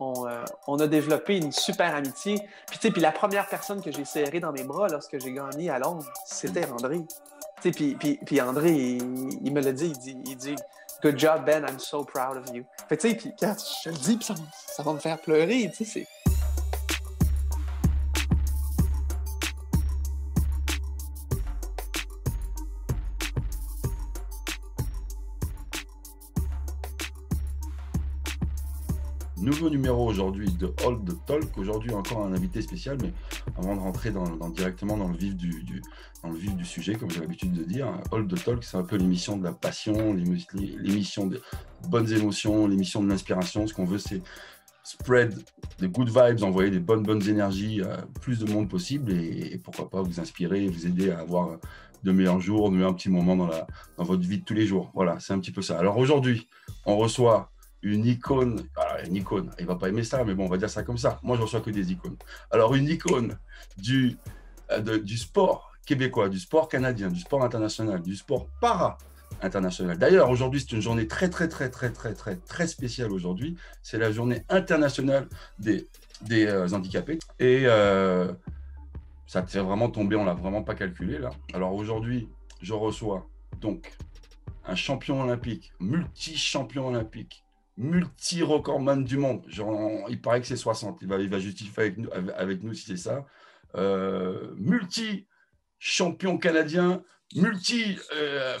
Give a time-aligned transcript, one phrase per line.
[0.00, 2.36] euh, on, a développé une super amitié.
[2.66, 5.32] Puis, tu sais, puis la première personne que j'ai serrée dans mes bras lorsque j'ai
[5.32, 7.00] gagné à Londres, c'était André.
[7.62, 10.56] Tu sais, puis, puis, puis André, il, me l'a dit, il dit, il dit
[11.02, 12.64] Good job, Ben, I'm so proud of you.
[12.88, 13.54] Fait tu sais, puis quand
[13.84, 14.34] je le dis, ça,
[14.66, 16.06] ça va me faire pleurer, tu sais,
[29.44, 31.58] Nouveau numéro aujourd'hui de Hold Talk.
[31.58, 33.12] Aujourd'hui, encore un invité spécial, mais
[33.58, 34.10] avant de rentrer
[34.56, 38.84] directement dans le, vif du, sujet, comme j'ai l'habitude de dire, Hold Talk, c'est un
[38.84, 41.40] peu l'émission de la passion, l'émission des
[41.90, 43.66] bonnes émotions, l'émission de l'inspiration.
[43.66, 44.22] Ce qu'on veut, c'est
[44.82, 45.38] spread
[45.78, 49.90] des good vibes, envoyer des bonnes, bonnes énergies à plus de monde possible et, pourquoi
[49.90, 51.58] pas vous inspirer, vous aider à avoir
[52.02, 53.50] de meilleurs jours, de meilleurs petits moments dans,
[53.98, 54.90] dans votre vie de tous les jours.
[54.94, 55.78] Voilà, c'est un petit peu ça.
[55.78, 56.48] Alors aujourd'hui,
[56.86, 57.50] on reçoit
[57.84, 58.62] une icône,
[59.04, 61.18] une icône, il va pas aimer ça, mais bon, on va dire ça comme ça.
[61.22, 62.16] Moi, je reçois que des icônes.
[62.50, 63.38] Alors, une icône
[63.76, 64.16] du,
[64.70, 68.98] euh, du sport québécois, du sport canadien, du sport international, du sport para
[69.42, 69.98] international.
[69.98, 73.56] D'ailleurs, aujourd'hui, c'est une journée très, très, très, très, très, très, très spéciale aujourd'hui.
[73.82, 75.88] C'est la journée internationale des,
[76.22, 77.18] des euh, handicapés.
[77.38, 78.32] Et euh,
[79.26, 81.30] ça te fait vraiment tomber, on l'a vraiment pas calculé là.
[81.52, 82.28] Alors aujourd'hui,
[82.62, 83.26] je reçois
[83.60, 83.92] donc
[84.66, 87.43] un champion olympique, multi-champion olympique,
[87.76, 89.44] multi-recordman du monde.
[89.48, 90.98] Genre, il paraît que c'est 60.
[91.02, 93.24] Il va, il va justifier avec nous, avec nous si c'est ça.
[93.74, 97.02] Euh, multi-champion canadien,
[97.34, 97.98] multi.
[98.14, 98.56] Euh,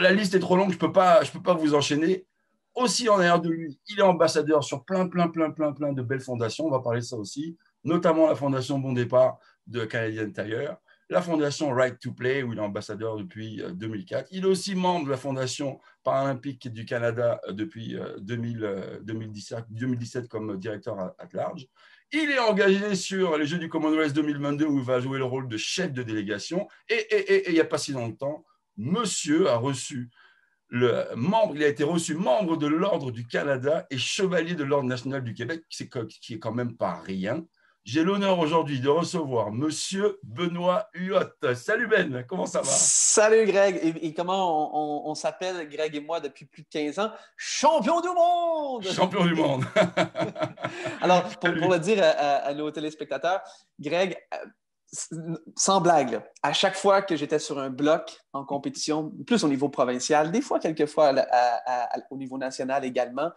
[0.00, 2.26] la liste est trop longue, je ne peux, pas, peux pas vous enchaîner.
[2.74, 6.02] Aussi en arrière de lui, il est ambassadeur sur plein, plein, plein, plein, plein de
[6.02, 6.66] belles fondations.
[6.66, 10.76] On va parler de ça aussi, notamment la fondation Bon Départ de Canadian Tire
[11.08, 14.24] la fondation Right to Play, où il est ambassadeur depuis 2004.
[14.24, 19.62] Euh, il est aussi membre de la fondation paralympique du Canada euh, depuis 2017, euh,
[19.70, 21.66] 2017 comme directeur à, large.
[22.12, 25.48] Il est engagé sur les Jeux du Commonwealth 2022 où il va jouer le rôle
[25.48, 26.68] de chef de délégation.
[26.88, 28.44] Et, il n'y a pas si longtemps,
[28.76, 30.08] monsieur a reçu
[30.68, 34.88] le membre, il a été reçu membre de l'Ordre du Canada et chevalier de l'Ordre
[34.88, 37.44] national du Québec, qui est quand même pas rien.
[37.86, 41.54] J'ai l'honneur aujourd'hui de recevoir Monsieur Benoît Huot.
[41.54, 42.66] Salut Ben, comment ça va?
[42.66, 43.96] Salut Greg.
[44.02, 47.12] Et, comment on, s'appelle, Greg et moi, depuis plus de 15 ans?
[47.36, 48.82] Champion du monde!
[48.92, 49.64] Champion du monde!
[51.00, 53.40] Alors, pour, le dire à, nos téléspectateurs,
[53.78, 59.44] Greg, euh, sans blague, à chaque fois que j'étais sur un bloc en compétition, plus
[59.44, 61.14] au niveau provincial, des fois, quelquefois
[62.10, 63.30] au niveau national également,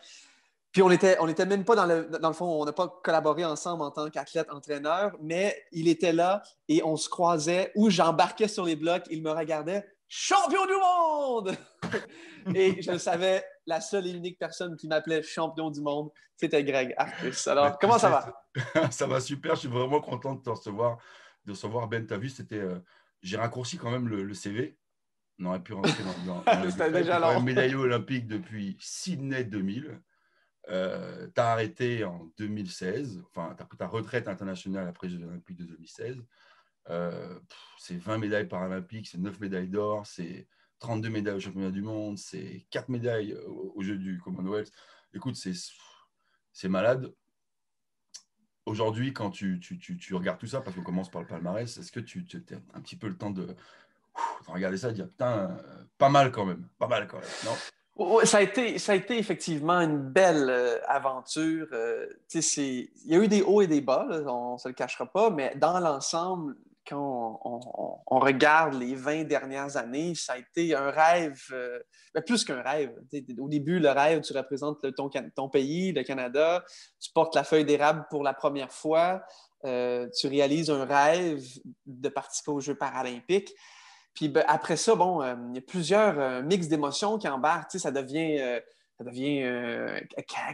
[0.71, 2.87] puis on était, on était même pas dans le, dans le fond, on n'a pas
[3.03, 8.47] collaboré ensemble en tant qu'athlète-entraîneur, mais il était là et on se croisait ou j'embarquais
[8.47, 11.57] sur les blocs, il me regardait, champion du monde!
[12.55, 16.63] et je le savais, la seule et unique personne qui m'appelait champion du monde, c'était
[16.63, 17.47] Greg Arcus.
[17.47, 18.91] Alors, comment ça va?
[18.91, 20.99] ça va super, je suis vraiment content de te recevoir,
[21.45, 22.05] de recevoir Ben.
[22.05, 22.79] Tu as vu, c'était, euh,
[23.23, 24.77] j'ai raccourci quand même le, CV.
[25.39, 29.99] On aurait pu rentrer dans, dans, déjà médaillé olympique depuis Sydney 2000.
[30.69, 35.17] Euh, tu as arrêté en 2016, enfin, tu as pris ta retraite internationale après les
[35.17, 36.23] Jeux Olympiques de 2016.
[36.89, 37.39] Euh,
[37.77, 40.47] c'est 20 médailles paralympiques, c'est 9 médailles d'or, c'est
[40.79, 44.71] 32 médailles au championnat du monde, c'est 4 médailles au, jeu du Commonwealth.
[45.13, 47.11] Écoute, c'est malade.
[48.65, 51.91] Aujourd'hui, quand tu, tu, tu, regardes tout ça, parce qu'on commence par le palmarès, est-ce
[51.91, 53.55] que tu as un petit peu le temps de, de
[54.47, 57.29] regarder ça et de dire, putain, euh, pas mal quand même, pas mal quand même,
[57.45, 57.55] non?
[58.23, 61.67] Ça, a été, ça a été effectivement une belle euh, aventure.
[61.73, 65.05] Euh, il y a eu des hauts et des bas, on ne se le cachera
[65.05, 66.55] pas, mais dans l'ensemble,
[66.87, 71.79] quand on, regarde les 20 dernières années, ça a été un rêve, euh,
[72.15, 72.91] ben, plus qu'un rêve.
[73.37, 76.63] Au début, le rêve, tu représentes ton, ton, pays, le Canada,
[76.99, 79.21] tu portes la feuille d'érable pour la première fois,
[79.63, 81.43] tu réalises un rêve
[81.85, 83.53] de participer aux Jeux paralympiques.
[84.13, 87.79] Puis ben, après ça, bon, euh, il y a plusieurs euh, mix d'émotions qui embarquent.
[87.79, 88.59] Ça devient, euh,
[88.97, 89.45] ça devient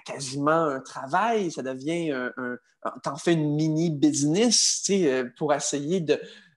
[0.05, 2.31] quasiment un travail, ça devient un.
[3.01, 4.91] T'en fais une mini-business
[5.39, 6.13] pour essayer de.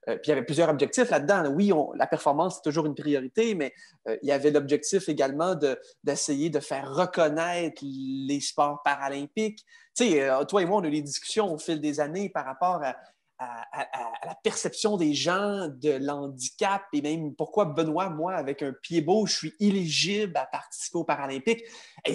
[0.06, 1.50] puis il y avait plusieurs objectifs là-dedans.
[1.50, 3.73] Oui, la performance, c'est toujours une priorité, mais
[4.06, 5.55] il y avait l'objectif également
[6.05, 9.65] d'essayer de, faire reconnaître les sports paralympiques.
[9.97, 12.44] Tu sais, toi et moi, on a eu des discussions au fil des années par
[12.44, 12.94] rapport à
[13.38, 19.00] à, la perception des gens de l'handicap et même pourquoi Benoît, moi, avec un pied
[19.00, 21.64] beau, je suis éligible à participer aux Paralympiques.
[22.05, 22.14] Et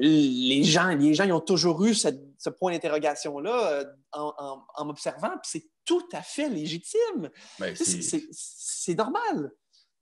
[0.00, 5.30] les gens, les gens ils ont toujours eu ce point d'interrogation-là euh, en, en, m'observant,
[5.42, 7.30] puis c'est tout à fait légitime.
[7.58, 9.52] Ben, c'est normal.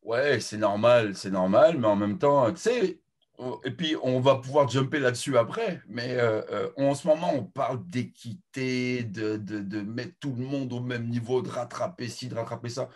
[0.03, 3.01] Ouais, c'est normal, c'est normal, mais en même temps, tu sais,
[3.65, 7.45] et puis, on va pouvoir jumper là-dessus après, mais euh, euh, en ce moment, on
[7.45, 12.35] parle d'équité, de, de, mettre tout le monde au même niveau, de rattraper ci, de
[12.35, 12.89] rattraper ça.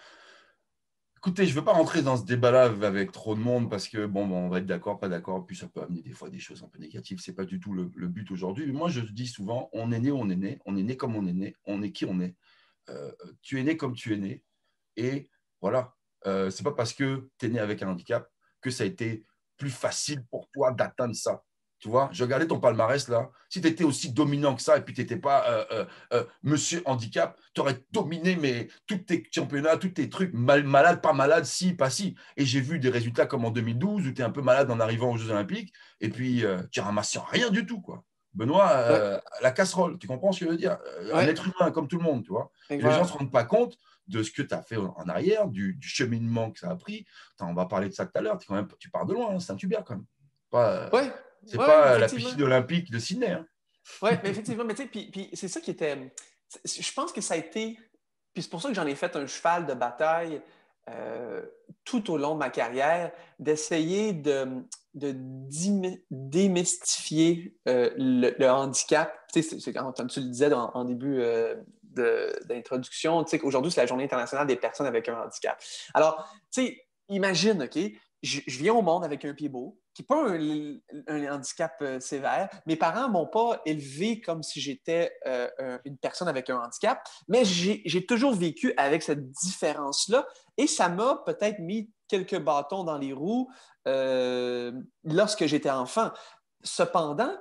[1.17, 4.05] Écoutez, je ne veux pas rentrer dans ce débat-là avec trop de monde parce que,
[4.07, 6.65] bon, on va être d'accord, pas d'accord, puis ça peut amener des fois des choses
[6.65, 7.21] un peu négatives.
[7.21, 8.73] Ce n'est pas du tout le, but aujourd'hui.
[8.73, 11.25] Moi, je dis souvent, on est né, on est né, on est né comme on
[11.29, 12.35] est né, on est qui on est.
[12.89, 13.13] Euh,
[13.43, 14.43] tu es né comme tu es né.
[14.97, 15.31] Et
[15.61, 18.29] voilà, ce n'est pas parce que tu es né avec un handicap
[18.61, 19.25] que ça a été
[19.63, 21.41] plus facile pour toi d'atteindre ça.
[21.79, 23.31] Tu vois, je regardais ton palmarès là.
[23.49, 26.25] Si tu étais aussi dominant que ça et puis tu n'étais pas euh, euh, euh,
[26.43, 31.13] monsieur handicap, tu aurais dominé mais tous tes championnats, tous tes trucs, mal, malade, pas
[31.13, 32.17] malade, si, pas si.
[32.37, 34.81] Et j'ai vu des résultats comme en 2012 où tu es un peu malade en
[34.81, 37.81] arrivant aux Jeux Olympiques et puis tu ramasses rien du tout.
[37.81, 38.03] quoi.
[38.35, 40.79] Benoît, la casserole, tu comprends ce que je veux dire?
[41.13, 42.51] Un être humain comme tout le monde, tu vois?
[42.69, 43.77] Les gens ne se rendent pas compte
[44.13, 47.07] de ce que tu as fait en arrière, du, cheminement que ça a pris.
[47.41, 48.39] on va parler de ça tout à l'heure.
[48.39, 48.49] Tu,
[48.79, 50.05] tu pars de loin, hein, c'est un tubia quand même.
[50.51, 51.11] Pas, ouais,
[51.47, 53.31] c'est pas la piscine olympique de Sydney.
[53.31, 53.47] Hein.
[54.03, 56.13] Oui, mais effectivement, mais puis, puis c'est ça qui était.
[56.65, 57.79] Je pense que ça a été.
[58.35, 60.41] Puis c'est pour ça que j'en ai fait un cheval de bataille
[60.91, 61.43] euh,
[61.85, 64.63] tout au long de ma carrière, d'essayer de,
[64.95, 65.15] de
[66.11, 69.13] démystifier euh, le, handicap.
[69.33, 71.57] Tu sais, quand tu le disais en, début euh,
[71.95, 75.63] d'introduction, qu'aujourd'hui, c'est la Journée internationale des personnes avec un handicap.
[75.95, 77.79] Alors, tu sais, imagine, OK,
[78.23, 82.49] je, viens au monde avec un pied beau, qui n'est pas un, handicap euh, sévère.
[82.67, 87.07] Mes parents ne m'ont pas élevé comme si j'étais euh, une personne avec un handicap,
[87.29, 92.99] mais j'ai toujours vécu avec cette différence-là et ça m'a peut-être mis quelques bâtons dans
[92.99, 93.51] les roues
[93.89, 94.73] euh,
[95.05, 96.11] lorsque j'étais enfant.
[96.63, 97.35] Cependant,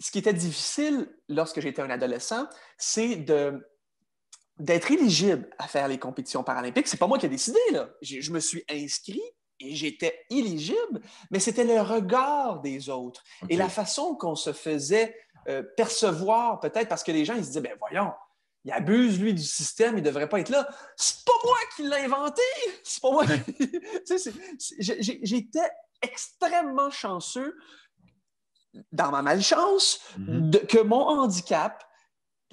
[0.00, 2.46] ce qui était difficile lorsque j'étais un adolescent,
[2.76, 3.16] c'est
[4.58, 6.88] d'être éligible à faire les compétitions paralympiques.
[6.88, 7.88] C'est pas moi qui ai décidé, là.
[8.02, 9.22] Je me suis inscrit
[9.60, 11.00] et j'étais éligible,
[11.30, 15.16] mais c'était le regard des autres et la façon qu'on se faisait
[15.48, 18.12] euh, percevoir, peut-être parce que les gens ils se disaient, ben voyons,
[18.64, 20.68] il abuse, lui, du système, il ne devrait pas être là.
[20.96, 22.42] C'est pas moi qui l'ai inventé!
[22.82, 23.24] C'est pas moi
[24.80, 25.70] J'étais
[26.02, 27.56] extrêmement chanceux
[28.92, 30.50] dans ma malchance mm-hmm.
[30.50, 31.85] de, que mon handicap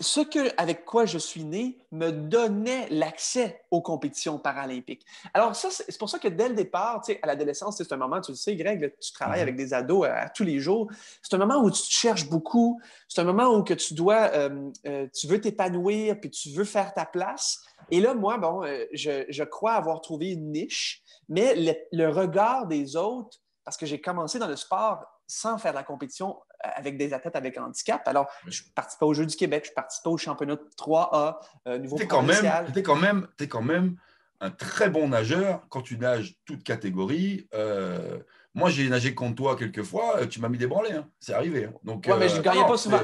[0.04, 5.06] ce que, avec quoi je suis né me donnait l'accès aux compétitions paralympiques.
[5.34, 7.98] Alors ça, c'est pour ça que dès le départ, tu sais, à l'adolescence, c'est un
[7.98, 9.44] moment, tu le sais, Greg, tu travailles mhm.
[9.44, 10.90] avec des ados à, tous les jours.
[11.22, 12.80] C'est un moment où tu te cherches beaucoup.
[13.08, 16.66] C'est un moment où que tu dois, euh, euh, tu veux t'épanouir, puis tu veux
[16.66, 17.64] faire ta place.
[17.90, 21.56] Et là, moi, bon, euh, je, crois avoir trouvé une niche, mais
[21.92, 25.84] le regard des autres, parce que j'ai commencé dans le sport sans faire de la
[25.84, 28.08] compétition avec des athlètes avec handicap.
[28.08, 31.38] Alors, je ne participais aux Jeux du Québec, je ne participais au championnat 3A,
[31.68, 32.46] euh, niveau Tu quand même,
[32.76, 33.98] es quand même, es quand même
[34.44, 37.48] un très bon nageur quand tu nages toute catégorie.
[37.54, 38.20] Euh,
[38.54, 41.08] moi, j'ai nagé contre toi quelques fois, euh, tu m'as mis des branlés, hein.
[41.20, 41.66] c'est arrivé.
[41.66, 41.74] Hein.
[41.84, 43.00] Donc, mais je ne gagnais pas souvent.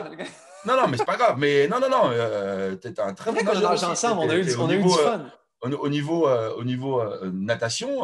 [0.65, 1.38] Non, non, mais c'est pas grave.
[1.39, 3.71] Mais non, non, non, euh, tu es un très bon nageur.
[3.71, 5.25] ensemble, on a eu, on a eu du fun.
[5.61, 7.01] Au, niveau, au niveau
[7.31, 8.03] natation,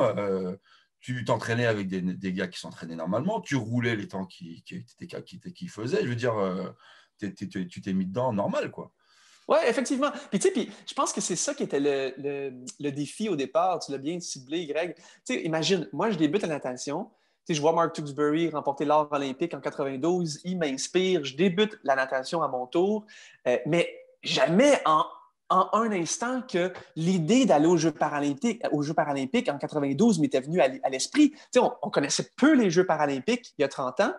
[1.06, 6.02] tu t'entraînais avec des, gars qui s'entraînaient normalement, tu roulais les temps qui, qui, faisaient.
[6.02, 6.72] Je veux dire, euh,
[7.20, 8.92] tu t'es mis dedans normal, quoi.
[9.48, 10.10] Oui, effectivement.
[10.32, 13.36] Puis, tu sais, puis, je pense que c'est ça qui était le, le, défi au
[13.36, 13.78] départ.
[13.78, 14.96] Tu l'as bien ciblé, Greg.
[15.24, 17.12] Tu imagine, moi, je débute la natation.
[17.46, 20.42] Tu je vois Mark Tewksbury remporter l'or olympique en 92.
[20.44, 21.24] Il m'inspire.
[21.24, 23.06] Je débute la natation à mon tour.
[23.48, 23.88] Euh, mais
[24.24, 25.06] jamais en
[25.50, 28.64] en un instant que l'idée d'aller aux Jeux paralympiques,
[29.50, 31.34] en 92 m'était venue à l'esprit.
[31.58, 34.14] On, on, connaissait peu les Jeux paralympiques il y a 30 ans,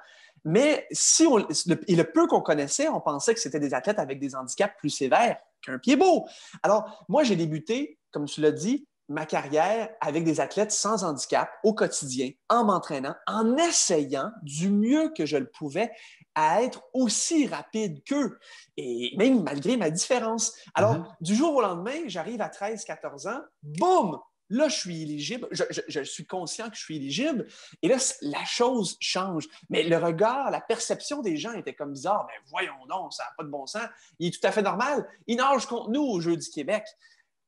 [0.44, 1.44] mais si on, le,
[1.88, 5.38] le peu qu'on connaissait, on pensait que c'était des athlètes avec des handicaps plus sévères
[5.60, 6.26] qu'un pied beau.
[6.62, 11.50] Alors, moi, j'ai débuté, comme tu l'as dit, ma carrière avec des athlètes sans handicap
[11.64, 15.90] au quotidien, en m'entraînant, en essayant du mieux que je le pouvais
[16.36, 18.38] à être aussi rapide qu'eux,
[18.76, 20.54] et même malgré ma différence.
[20.74, 21.14] Alors, mm-hmm.
[21.22, 26.26] du jour au lendemain, j'arrive à 13-14 ans, boum, là, je suis éligible, je, suis
[26.26, 27.46] conscient que je suis éligible,
[27.80, 29.48] et là, la chose change.
[29.70, 32.26] Mais le regard, la perception des gens était comme bizarre.
[32.28, 33.86] Mais voyons donc, ça n'a pas de bon sens.
[34.18, 35.08] Il est tout à fait normal.
[35.26, 36.84] Il nage contre nous au Jeu du Québec.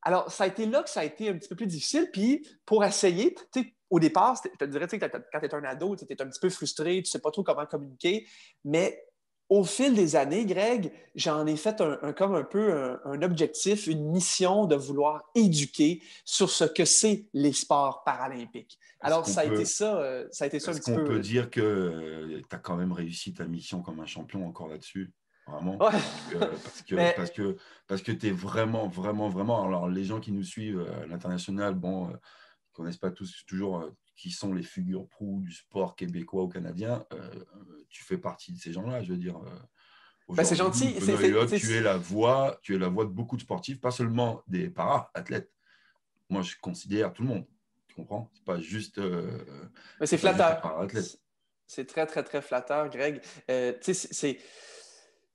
[0.02, 2.08] Alors, ça a été là que ça a été un petit peu plus difficile.
[2.12, 5.64] Puis, pour essayer, tu sais, au départ, je te dirais, que quand tu es un
[5.64, 8.26] ado, tu es un petit peu frustré, tu ne sais pas trop comment communiquer.
[8.64, 9.02] Mais
[9.48, 14.10] au fil des années, Greg, j'en ai fait un, comme un peu un, objectif, une
[14.10, 18.78] mission de vouloir éduquer sur ce que c'est les sports paralympiques.
[19.00, 20.92] Alors, ça a, été ça, euh, ça a été ça un petit peu.
[20.92, 24.06] Est-ce qu'on peut dire que euh, tu as quand même réussi ta mission comme un
[24.06, 25.12] champion encore là-dessus?
[25.46, 25.78] Vraiment?
[25.78, 29.64] parce que, parce que, parce que tu es vraiment, vraiment, vraiment.
[29.64, 32.12] Alors, les gens qui nous suivent à l'international, bon,
[32.78, 37.04] connaissent pas tous toujours, euh, qui sont les figures proue du sport québécois ou canadien,
[37.88, 39.38] tu fais partie de ces gens-là, je veux dire.
[40.28, 40.94] Ben, c'est gentil.
[40.98, 44.70] tu es la voix, tu es la voix de beaucoup de sportifs, pas seulement des
[44.70, 45.52] para-athlètes.
[46.28, 47.46] Moi, je considère tout le monde.
[47.86, 48.28] Tu comprends?
[48.34, 49.00] C'est pas juste.
[50.00, 50.88] Mais c'est flatteur.
[51.66, 53.20] C'est très, très, très flatteur, Greg.
[53.80, 53.94] tu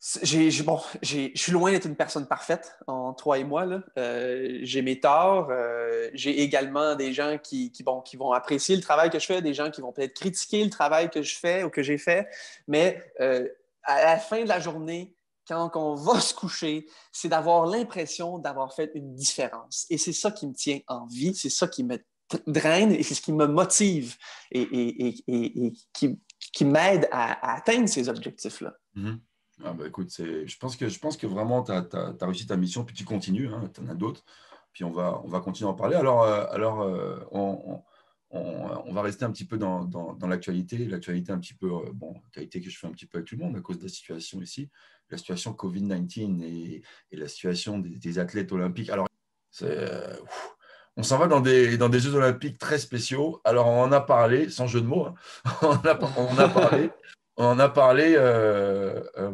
[0.06, 3.66] c'est bon, je suis loin d'être une personne parfaite en toi et moi.
[3.98, 5.48] Euh, j'ai mes torts.
[5.50, 9.42] Euh, j'ai également des gens qui, qui, qui vont apprécier le travail que je fais,
[9.42, 12.28] des gens qui vont peut-être critiquer le travail que je fais ou que j'ai fait.
[12.68, 13.48] Mais euh,
[13.84, 15.16] à la fin de la journée,
[15.48, 19.86] quand on va se coucher, c'est d'avoir l'impression d'avoir fait une différence.
[19.90, 21.98] Et c'est ça qui me tient en vie, c'est ça qui me
[22.46, 24.18] draine et c'est ce qui me motive
[24.52, 26.20] et, et, qui,
[26.52, 28.74] qui m'aide à, atteindre ces objectifs-là.
[28.98, 29.18] Mm-hmm.
[29.66, 32.84] Ah bah écoute, je, pense que, je pense que vraiment tu as, réussi ta mission,
[32.84, 34.26] puis tu continues, hein, tu en as d'autres,
[34.74, 35.96] puis on va, on va continuer à en parler.
[35.96, 37.82] Alors, euh, alors euh, on,
[38.32, 42.14] on, va rester un petit peu dans, dans, l'actualité, l'actualité un petit peu, euh, bon,
[42.34, 44.42] que je fais un petit peu avec tout le monde à cause de la situation
[44.42, 44.70] ici,
[45.10, 48.90] la situation Covid-19 et, et, la situation des, athlètes olympiques.
[48.90, 49.08] Alors,
[50.98, 53.40] on s'en va dans des, dans des Jeux olympiques très spéciaux.
[53.46, 55.14] Alors, on en a parlé, sans jeu de mots, hein.
[55.62, 56.90] on, a, on a parlé
[57.38, 58.16] on en a parlé.
[58.18, 59.34] Euh, euh,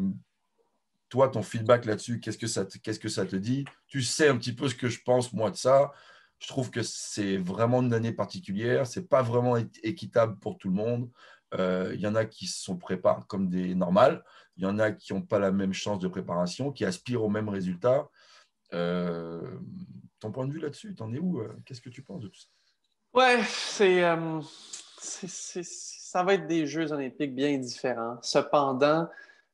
[1.10, 3.66] toi, ton feedback là-dessus, qu'est-ce que, ça te, dit?
[3.88, 5.92] Tu sais un petit peu ce que je pense, moi, de ça.
[6.38, 8.86] Je trouve que c'est vraiment une année particulière.
[8.86, 11.10] Ce n'est pas vraiment équitable pour tout le monde.
[11.56, 14.24] Euh, il y en a qui se préparés comme des normales.
[14.56, 17.30] Il y en a qui n'ont pas la même chance de préparation, qui aspirent au
[17.30, 18.08] même résultat.
[18.72, 22.48] ton point de vue là-dessus, t'en es où Qu'est-ce que tu penses de tout ça?
[23.14, 24.04] Ouais, c'est
[26.10, 28.18] ça va être des Jeux olympiques bien différents.
[28.24, 29.08] Cependant,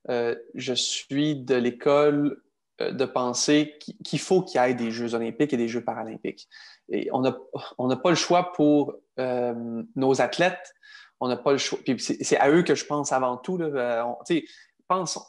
[0.10, 2.42] euh, je suis de l'école
[2.80, 6.48] euh, de penser qu'il faut qu'il y ait des Jeux olympiques et des Jeux paralympiques.
[6.88, 10.74] Et on n'a pas le choix pour euh, nos athlètes.
[11.20, 11.78] On n'a pas le choix.
[11.98, 13.58] c'est à eux que je pense avant tout.
[13.58, 14.08] Là.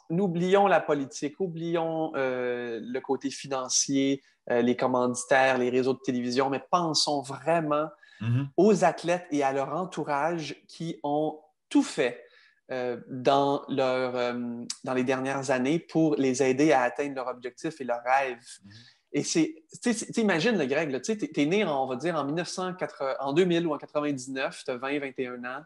[0.09, 7.21] n'oublions la politique, oublions le côté financier, les commanditaires, les réseaux de télévision, mais pensons
[7.21, 7.89] vraiment
[8.21, 8.47] Mm-hmm.
[8.57, 12.23] aux athlètes et à leur entourage qui ont tout fait
[12.71, 17.79] euh, dans, leur, euh, dans les dernières années pour les aider à atteindre leur objectif
[17.79, 18.39] et leurs rêves.
[18.39, 18.71] Mm-hmm.
[19.13, 23.17] Et c'est, tu imagines le Greg, tu es, né, en, on va dire, en, 1980,
[23.19, 25.63] en 2000 ou en 99, tu as 20, 21 ans.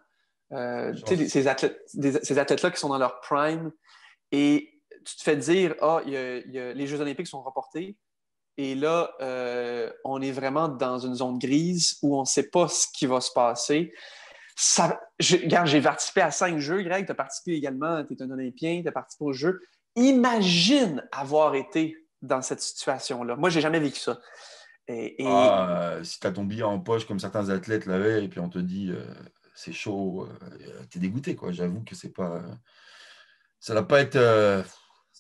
[0.51, 3.71] Euh, ces athlètes, ces athlètes-là qui sont dans leur prime
[4.33, 4.69] et
[5.05, 7.97] tu te fais dire, ah, les Jeux olympiques sont reportés,
[8.57, 12.67] et là, euh, on est vraiment dans une zone grise où on ne sait pas
[12.67, 13.93] ce qui va se passer.
[15.19, 17.05] J'ai participé à cinq jeux, Greg.
[17.05, 19.61] Tu as participé également, tu es un Olympien, tu as participé aux jeux.
[19.95, 23.35] Imagine avoir été dans cette situation-là.
[23.35, 24.19] Moi, je n'ai jamais vécu ça.
[25.25, 28.49] Ah, si tu as ton billet en poche comme certains athlètes l'avaient, et puis on
[28.49, 29.05] te dit euh,
[29.55, 31.37] c'est chaud, euh, tu es dégoûté.
[31.49, 32.41] J'avoue que c'est pas.
[33.59, 34.19] Ça n'a pas été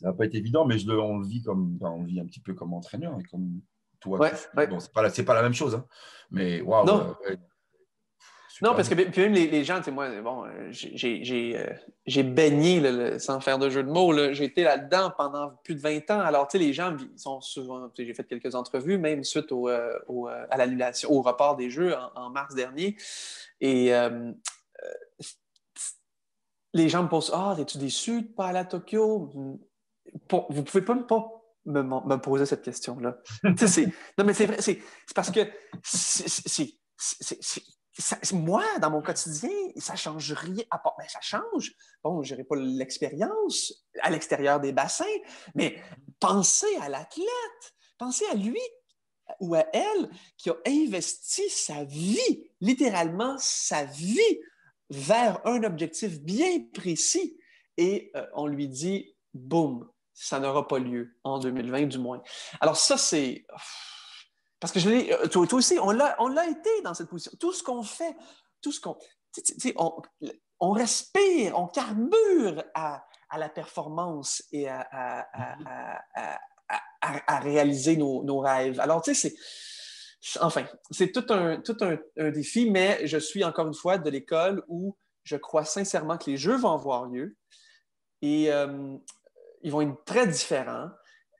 [0.01, 2.25] ça n'a pas été évident, mais je le, on le vit comme on vit un
[2.25, 3.61] petit peu comme entraîneur et comme
[3.99, 4.19] toi.
[4.19, 4.51] Ouais, c'est
[4.93, 5.85] pas, pas la même chose, hein.
[6.31, 6.85] mais waouh.
[6.85, 7.15] Non.
[8.63, 13.59] non, parce que puis même les, gens, tu moi, bon, j'ai euh, baigné, sans faire
[13.59, 16.19] de jeu de mots, j'ai été là-dedans pendant plus de 20 ans.
[16.19, 19.99] Alors, tu sais, les gens sont souvent, j'ai fait quelques entrevues, même suite au, euh,
[20.07, 22.97] au euh, à l'annulation, au report des Jeux en, mars dernier.
[23.59, 23.91] Et
[26.73, 29.29] les gens me posent Ah, es-tu déçu de ne pas aller à Tokyo
[30.49, 30.95] vous pouvez pas,
[31.65, 33.17] me, poser cette question-là.
[33.43, 34.81] non, mais c'est vrai, c'est
[35.15, 35.41] parce que
[38.33, 40.63] moi, dans mon quotidien, ça change rien.
[40.69, 41.73] À part, ben, ça change.
[42.03, 45.05] Bon, je n'aurai pas l'expérience à l'extérieur des bassins,
[45.55, 45.81] mais
[46.19, 48.61] pensez à l'athlète, pensez à lui
[49.39, 54.39] ou à elle qui a investi sa vie, littéralement sa vie,
[54.89, 57.37] vers un objectif bien précis.
[57.77, 62.21] Et euh, on lui dit, boum, ça n'aura pas lieu en 2020 du moins.
[62.59, 63.45] Alors ça, c'est...
[64.59, 65.13] Parce que je l'ai...
[65.13, 67.31] Euh, toi, aussi, on l'a, on l'a été dans cette position.
[67.39, 68.15] Tout ce qu'on fait,
[68.61, 68.97] tout ce qu'on...
[69.77, 70.01] On,
[70.59, 76.39] on, respire, on carbure à, à la performance et à, à,
[77.01, 78.79] à réaliser nos, nos, rêves.
[78.79, 80.39] Alors, tu sais, c'est...
[80.39, 84.07] Enfin, c'est tout, un, tout un, un, défi, mais je suis encore une fois de
[84.09, 87.35] l'école où je crois sincèrement que les Jeux vont avoir lieu.
[88.21, 88.97] Et euh,
[89.63, 90.89] ils vont être très différents.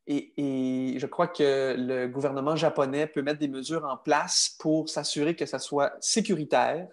[0.08, 5.36] Et, je crois que le gouvernement japonais peut mettre des mesures en place pour s'assurer
[5.36, 6.88] que ça soit sécuritaire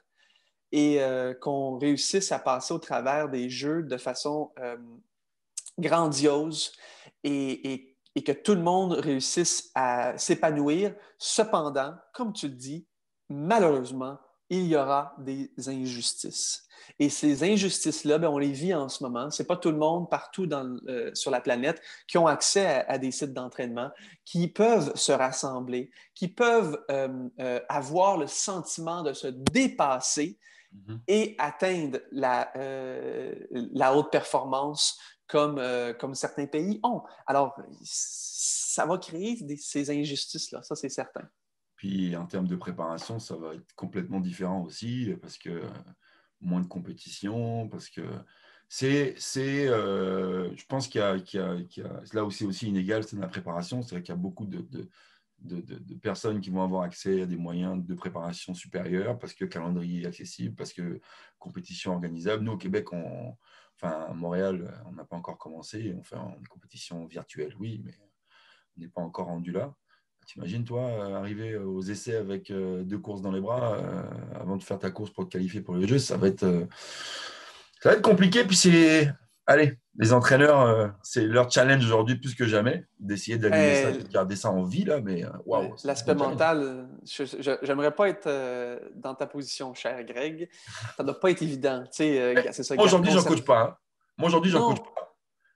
[0.71, 4.77] et euh, qu'on réussisse à passer au travers des jeux de façon euh,
[5.79, 6.73] grandiose
[7.25, 10.95] et, et, que tout le monde réussisse à s'épanouir.
[11.19, 12.87] Cependant, comme tu le dis,
[13.29, 14.19] malheureusement,
[14.51, 16.69] il y aura des injustices.
[16.99, 19.31] Et ces injustices-là, ben, on les vit en ce moment.
[19.31, 22.85] Ce n'est pas tout le monde partout dans, euh, sur la planète qui ont accès
[22.89, 23.91] à, des sites d'entraînement,
[24.25, 27.09] qui peuvent se rassembler, qui peuvent euh,
[27.41, 30.39] euh, avoir le sentiment de se dépasser
[30.75, 30.99] mm-hmm.
[31.09, 32.51] et atteindre la,
[33.51, 35.63] la haute performance comme,
[36.01, 37.03] comme certains pays ont.
[37.27, 41.29] Alors, ça va créer ces injustices-là, ça c'est certain.
[41.79, 45.63] Puis en termes de préparation, ça va être complètement différent aussi, parce que
[46.41, 48.03] moins de compétition, parce que
[48.69, 49.17] c'est,
[49.69, 51.43] euh, je pense qu'il y a, qu'il y
[51.83, 54.61] a, là c'est aussi inégal, c'est la préparation, c'est qu'il y a beaucoup de,
[55.39, 59.45] de, de, personnes qui vont avoir accès à des moyens de préparation supérieurs, parce que
[59.45, 61.01] calendrier accessible, parce que
[61.39, 62.43] compétition organisable.
[62.43, 67.07] Nous, au Québec, enfin, à Montréal, on n'a pas encore commencé, on fait une compétition
[67.07, 67.95] virtuelle, oui, mais
[68.77, 69.73] on n'est pas encore rendu là.
[70.29, 74.03] T'imagines, toi, euh, arriver aux essais avec euh, deux courses dans les bras euh,
[74.39, 76.47] avant de faire ta course pour te qualifier pour le jeu, ça va être,
[77.81, 78.45] ça va être compliqué.
[78.45, 79.11] Puis c'est,
[79.47, 84.37] allez, les entraîneurs, c'est leur challenge aujourd'hui plus que jamais d'essayer d'aligner ça, de garder
[84.37, 85.01] ça en vie là.
[85.01, 85.75] Mais waouh.
[85.85, 86.91] L'aspect mental,
[87.63, 88.29] j'aimerais pas être
[88.97, 90.51] dans ta position, cher Greg.
[90.99, 91.85] Ça doit pas être évident.
[92.77, 93.63] aujourd'hui, j'en coach pas.
[93.63, 93.77] Hein.
[94.19, 95.08] Moi aujourd'hui, j'en coach pas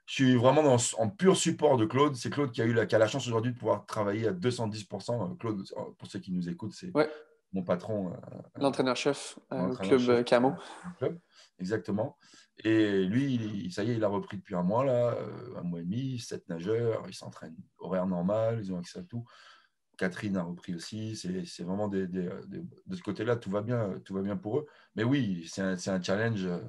[0.06, 2.16] je suis vraiment en pur support de Claude.
[2.16, 5.38] C'est Claude qui a eu la, la chance aujourd'hui de pouvoir travailler à 210%.
[5.38, 5.62] Claude,
[5.98, 6.92] pour ceux qui nous écoutent, c'est
[7.52, 8.12] mon patron.
[8.12, 8.16] Euh,
[8.56, 10.54] L'entraîneur-chef au club Camo.
[11.58, 12.16] exactement.
[12.64, 15.80] Et lui, ça y est, il a repris depuis un mois, là, euh, un mois
[15.80, 19.24] et demi, sept nageurs, ils s'entraînent horaire normal, ils ont accès à tout.
[19.96, 21.16] Catherine a repris aussi.
[21.16, 24.66] C'est vraiment des, de ce côté-là, tout va bien, tout va bien pour eux.
[24.96, 26.60] Mais oui, c'est un, un, challenge euh,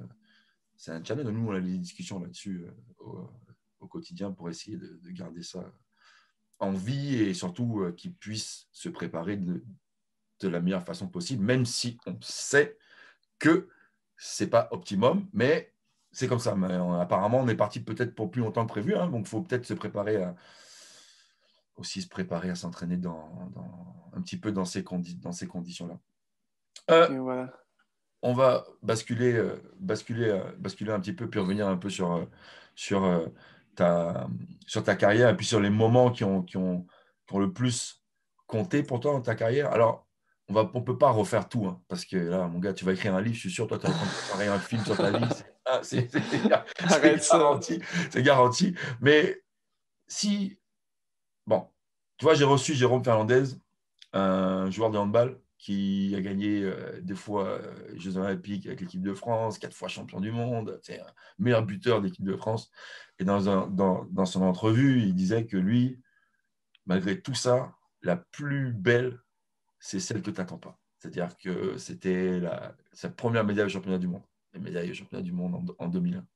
[0.76, 1.26] c'est un challenge.
[1.28, 3.04] Nous, on a des discussions là-dessus euh,
[3.80, 5.70] au, quotidien pour essayer de, garder ça
[6.58, 9.62] en vie et surtout euh, qu'ils puissent se préparer de,
[10.42, 12.76] la meilleure façon possible, même si on sait
[13.38, 13.68] que
[14.18, 15.72] c'est pas optimum, mais
[16.12, 16.54] c'est comme ça.
[16.54, 19.40] Mais apparemment, on est parti peut-être pour plus longtemps que prévu, hein, donc il faut
[19.40, 20.36] peut-être se préparer à
[21.76, 23.50] aussi se préparer à s'entraîner dans,
[24.12, 24.84] un petit peu dans ces,
[25.32, 25.98] ces conditions-là.
[26.90, 27.63] Euh, voilà
[28.24, 32.10] on va basculer, euh, basculer, euh, basculer un petit peu, puis revenir un peu sur,
[32.10, 32.24] euh,
[32.74, 33.30] sur,
[33.76, 34.26] ta,
[34.66, 36.86] sur ta carrière et puis sur les moments qui ont, qui ont,
[37.34, 38.02] le plus
[38.46, 39.70] compté pour toi dans ta carrière.
[39.72, 40.06] Alors,
[40.48, 42.92] on ne on peut pas refaire tout, hein, parce que là, mon gars, tu vas
[42.92, 45.26] écrire un livre, je suis sûr, toi, tu as préparé un film sur ta vie.
[45.82, 46.08] C'est
[47.30, 47.80] garanti.
[48.10, 48.74] C'est garanti.
[49.00, 49.42] Mais
[50.06, 50.58] si,
[51.46, 51.66] bon,
[52.16, 53.44] tu vois, j'ai reçu Jérôme Fernandez,
[54.12, 59.02] un joueur de handball, qui a gagné euh, deux fois euh, Jeux Olympiques avec l'équipe
[59.02, 61.06] de France, quatre fois champion du monde, c'est un
[61.38, 62.70] meilleur buteur d'équipe de France.
[63.18, 66.00] Et dans, son entrevue, il disait que lui,
[66.86, 69.20] malgré tout ça, la plus belle,
[69.78, 70.78] c'est celle que tu n'attends pas.
[70.98, 72.40] C'est-à-dire que c'était
[72.92, 76.26] sa première médaille au championnat du monde, la médaille au championnat du monde en, 2001.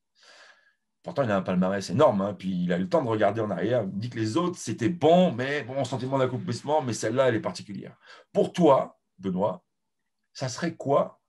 [1.03, 3.41] Pourtant, il a un palmarès énorme, hein, puis il a eu le temps de regarder
[3.41, 3.83] en arrière.
[3.85, 7.41] Il dit que les autres, c'était bon, mais bon, sentiment d'accomplissement, mais celle-là, elle est
[7.41, 7.97] particulière.
[8.33, 9.65] Pour toi, Benoît,
[10.33, 11.21] ça serait quoi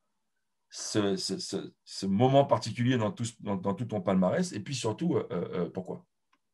[0.69, 6.05] ce, moment particulier dans tout, dans, tout, ton palmarès Et puis surtout, euh, euh, pourquoi?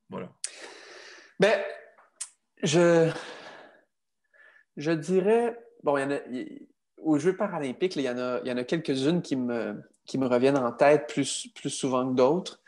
[0.09, 0.31] Voilà.
[1.39, 1.59] Ben,
[2.63, 3.11] je,
[4.77, 6.19] je dirais, bon, il y en a,
[6.97, 10.27] aux Jeux paralympiques, il y en a, y en a quelques-unes qui me, qui me
[10.27, 12.61] reviennent en tête plus, plus souvent que d'autres.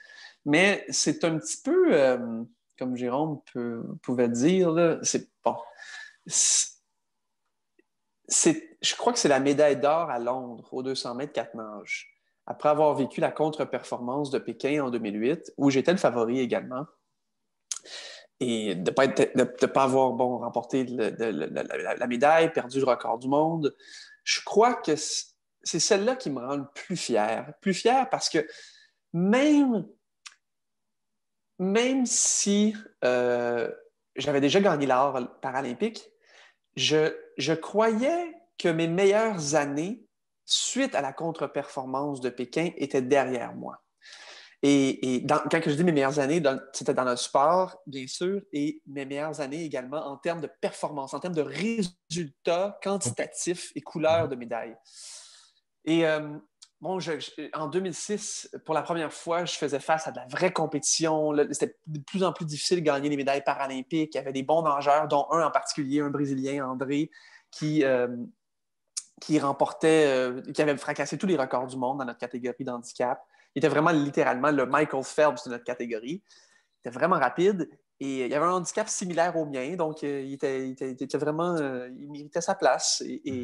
[0.45, 2.43] Mais c'est un petit peu, euh,
[2.77, 3.41] comme Jérôme
[4.01, 5.56] pouvait dire, c'est bon
[8.29, 12.09] je crois que c'est la médaille d'or à Londres, aux 200 mètres 4 nages.
[12.45, 16.85] Après avoir vécu la contre-performance de Pékin en 2008, où j'étais le favori également,
[18.39, 23.75] et de ne pas, avoir remporté la, médaille, perdu le record du monde,
[24.23, 27.53] je crois que c'est celle-là qui me rend le plus fier.
[27.61, 28.47] Plus fier parce que
[29.13, 29.87] même,
[31.57, 33.71] même si euh,
[34.15, 36.07] j'avais déjà gagné l'or paralympique,
[36.75, 37.15] je,
[37.54, 40.04] croyais que mes meilleures années,
[40.45, 43.82] suite à la contre-performance de Pékin, étaient derrière moi.
[44.63, 46.41] Et, quand je dis mes meilleures années,
[46.73, 51.13] c'était dans le sport, bien sûr, et mes meilleures années également en termes de performance,
[51.13, 54.76] en termes de résultats quantitatifs et couleurs de médailles.
[55.86, 56.38] Et euh,
[56.81, 56.99] bon,
[57.53, 61.33] en 2006, pour la première fois, je faisais face à de la vraie compétition.
[61.51, 64.15] C'était de plus en plus difficile de gagner les médailles paralympiques.
[64.15, 67.09] Il y avait des bons nageurs, dont un en particulier, un Brésilien, André,
[67.51, 68.07] qui, euh,
[69.21, 73.23] qui remportait, euh, qui avait fracassé tous les records du monde dans notre catégorie d'handicap.
[73.55, 76.21] Il était vraiment littéralement le Michael Phelps de notre catégorie.
[76.23, 77.69] Il était vraiment rapide.
[77.99, 81.57] Et il avait un handicap similaire au mien, donc il, était, était, vraiment,
[81.97, 83.01] il méritait sa place.
[83.05, 83.43] Et,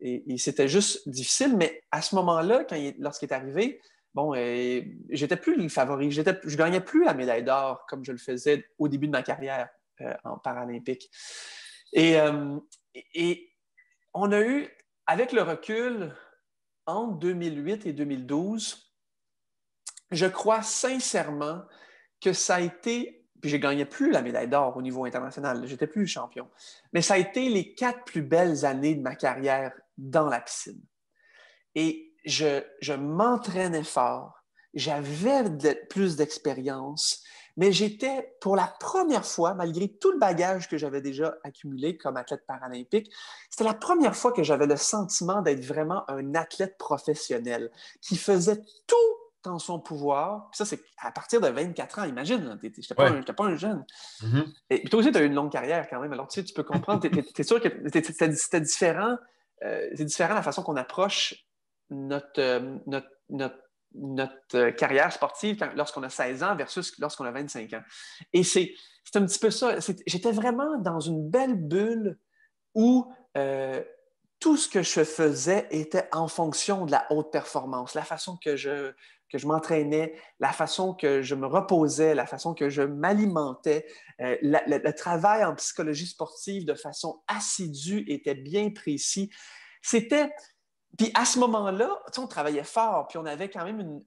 [0.00, 0.38] mm-hmm.
[0.38, 2.66] c'était juste difficile, mais à ce moment-là,
[2.98, 3.80] lorsqu'il est arrivé,
[4.14, 4.34] bon,
[5.10, 8.64] j'étais plus le favori, je ne gagnais plus la médaille d'or comme je le faisais
[8.78, 9.68] au début de ma carrière
[10.24, 11.08] en paralympique.
[11.92, 12.16] Et,
[13.14, 13.52] et
[14.14, 14.68] on a eu,
[15.06, 16.12] avec le recul,
[16.86, 18.92] entre 2008 et 2012,
[20.10, 21.62] je crois sincèrement
[22.20, 25.88] que ça a été, puis j'ai gagné plus la médaille d'or au niveau international, j'étais
[25.88, 26.48] plus champion,
[26.92, 30.80] mais ça a été les quatre plus belles années de ma carrière dans la piscine.
[31.74, 37.24] Et je, je m'entraînais fort, j'avais plus d'expérience,
[37.56, 42.16] mais j'étais pour la première fois, malgré tout le bagage que j'avais déjà accumulé comme
[42.16, 43.10] athlète paralympique,
[43.50, 48.62] c'était la première fois que j'avais le sentiment d'être vraiment un athlète professionnel qui faisait
[48.86, 50.50] tout en son pouvoir.
[50.52, 53.84] ça, c'est à partir de 24 ans, imagine, tu n'étais pas, un jeune.
[54.20, 54.54] Mm-hmm.
[54.70, 56.12] Et toi aussi, tu as eu une longue carrière quand même.
[56.12, 59.16] Alors, tu sais, tu peux comprendre, tu es, sûr que c'était différent.
[59.64, 61.34] Euh, c'est différent la façon qu'on approche
[61.90, 63.56] notre, euh, notre, notre
[63.94, 67.82] notre euh, carrière sportive lorsqu'on a 16 ans versus lorsqu'on a 25 ans.
[68.32, 68.74] Et c'est
[69.14, 69.76] un petit peu ça.
[70.06, 72.18] J'étais vraiment dans une belle bulle
[72.74, 73.82] où euh,
[74.40, 78.56] tout ce que je faisais était en fonction de la haute performance, la façon que
[78.56, 78.92] je,
[79.32, 83.86] que je m'entraînais, la façon que je me reposais, la façon que je m'alimentais.
[84.20, 89.30] Euh, le travail en psychologie sportive de façon assidue était bien précis.
[89.80, 90.30] C'était
[90.98, 94.00] puis à ce moment-là, on travaillait fort, puis on avait quand même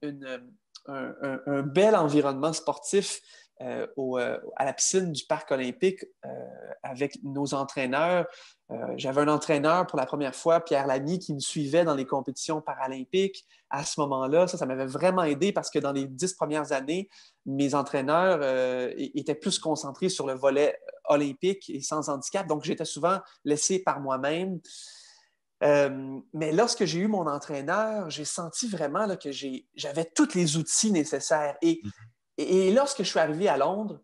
[0.86, 3.20] un, bel environnement sportif
[3.62, 6.28] euh, euh, à la piscine du Parc olympique euh,
[6.82, 8.26] avec nos entraîneurs.
[8.96, 12.60] J'avais un entraîneur pour la première fois, Pierre Lamy, qui me suivait dans les compétitions
[12.60, 13.46] paralympiques.
[13.70, 17.08] À ce moment-là, ça, ça m'avait vraiment aidé parce que dans les dix premières années,
[17.46, 18.40] mes entraîneurs
[18.96, 22.46] étaient plus concentrés sur le volet olympique et sans handicap.
[22.48, 24.58] Donc, j'étais souvent laissé par moi-même.
[25.60, 31.56] Mais lorsque j'ai eu mon entraîneur, j'ai senti vraiment que j'avais tous les outils nécessaires.
[31.62, 31.92] Mhm.
[32.38, 34.00] Et, lorsque je suis arrivé à Londres,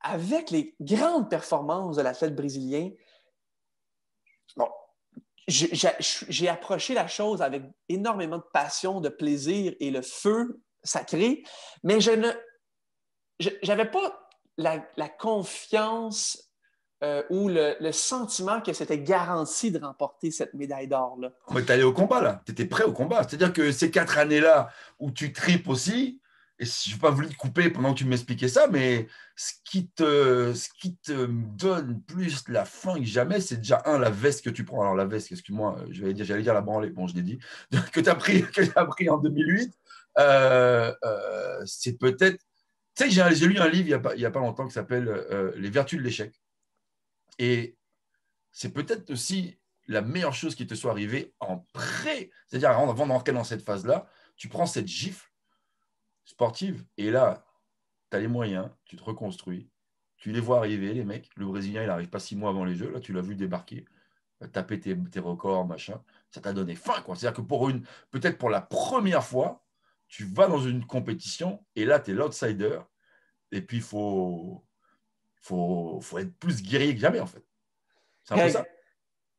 [0.00, 2.90] avec les grandes performances de l'athlète brésilien,
[5.48, 11.42] j'ai approché la chose avec énormément de passion, de plaisir et le feu sacré,
[11.82, 12.30] mais je ne
[13.38, 16.52] j'avais pas la, la confiance
[17.02, 21.32] euh, ou le, sentiment que c'était garanti de remporter cette médaille d'or-là.
[21.52, 22.42] Mais tu allé au combat, là.
[22.46, 23.24] Tu étais prêt au combat.
[23.24, 26.20] C'est-à-dire que ces quatre années-là où tu tripes aussi,
[26.62, 29.88] et je n'ai pas voulu te couper pendant que tu m'expliquais ça, mais ce qui,
[29.88, 30.54] te,
[31.56, 34.82] donne plus la faim que jamais, c'est déjà, un, la veste que tu prends.
[34.82, 37.40] Alors, la veste, excuse-moi, j'allais dire, j'allais dire la branlée, bon, je l'ai dit,
[37.92, 39.74] que tu as, pris, en 2008.
[40.18, 42.38] Euh, euh, c'est peut-être.
[42.94, 45.70] Tu sais, j'ai lu un livre il n'y a, a, pas longtemps qui s'appelle Les
[45.70, 46.32] vertus de l'échec.
[47.40, 47.76] Et
[48.52, 53.32] c'est peut-être aussi la meilleure chose qui te soit arrivée en pré, c'est-à-dire avant d'entrer
[53.32, 55.31] dans cette phase-là, tu prends cette gifle
[56.24, 57.44] sportive et là,
[58.10, 59.70] tu as les moyens, tu te reconstruis,
[60.16, 61.30] tu les vois arriver, les mecs.
[61.36, 63.84] Le Brésilien, il n'arrive pas six mois avant les Jeux, là, tu l'as vu débarquer,
[64.52, 66.02] taper tes, tes records, machin.
[66.30, 67.16] Ça t'a donné faim, quoi.
[67.16, 69.64] C'est-à-dire que pour une, peut-être pour la première fois,
[70.08, 72.80] tu vas dans une compétition et là, tu es l'outsider.
[73.50, 74.64] Et puis, il faut,
[75.40, 77.44] faut, faut être plus guerrier que jamais, en fait.
[78.24, 78.64] C'est un peu ça.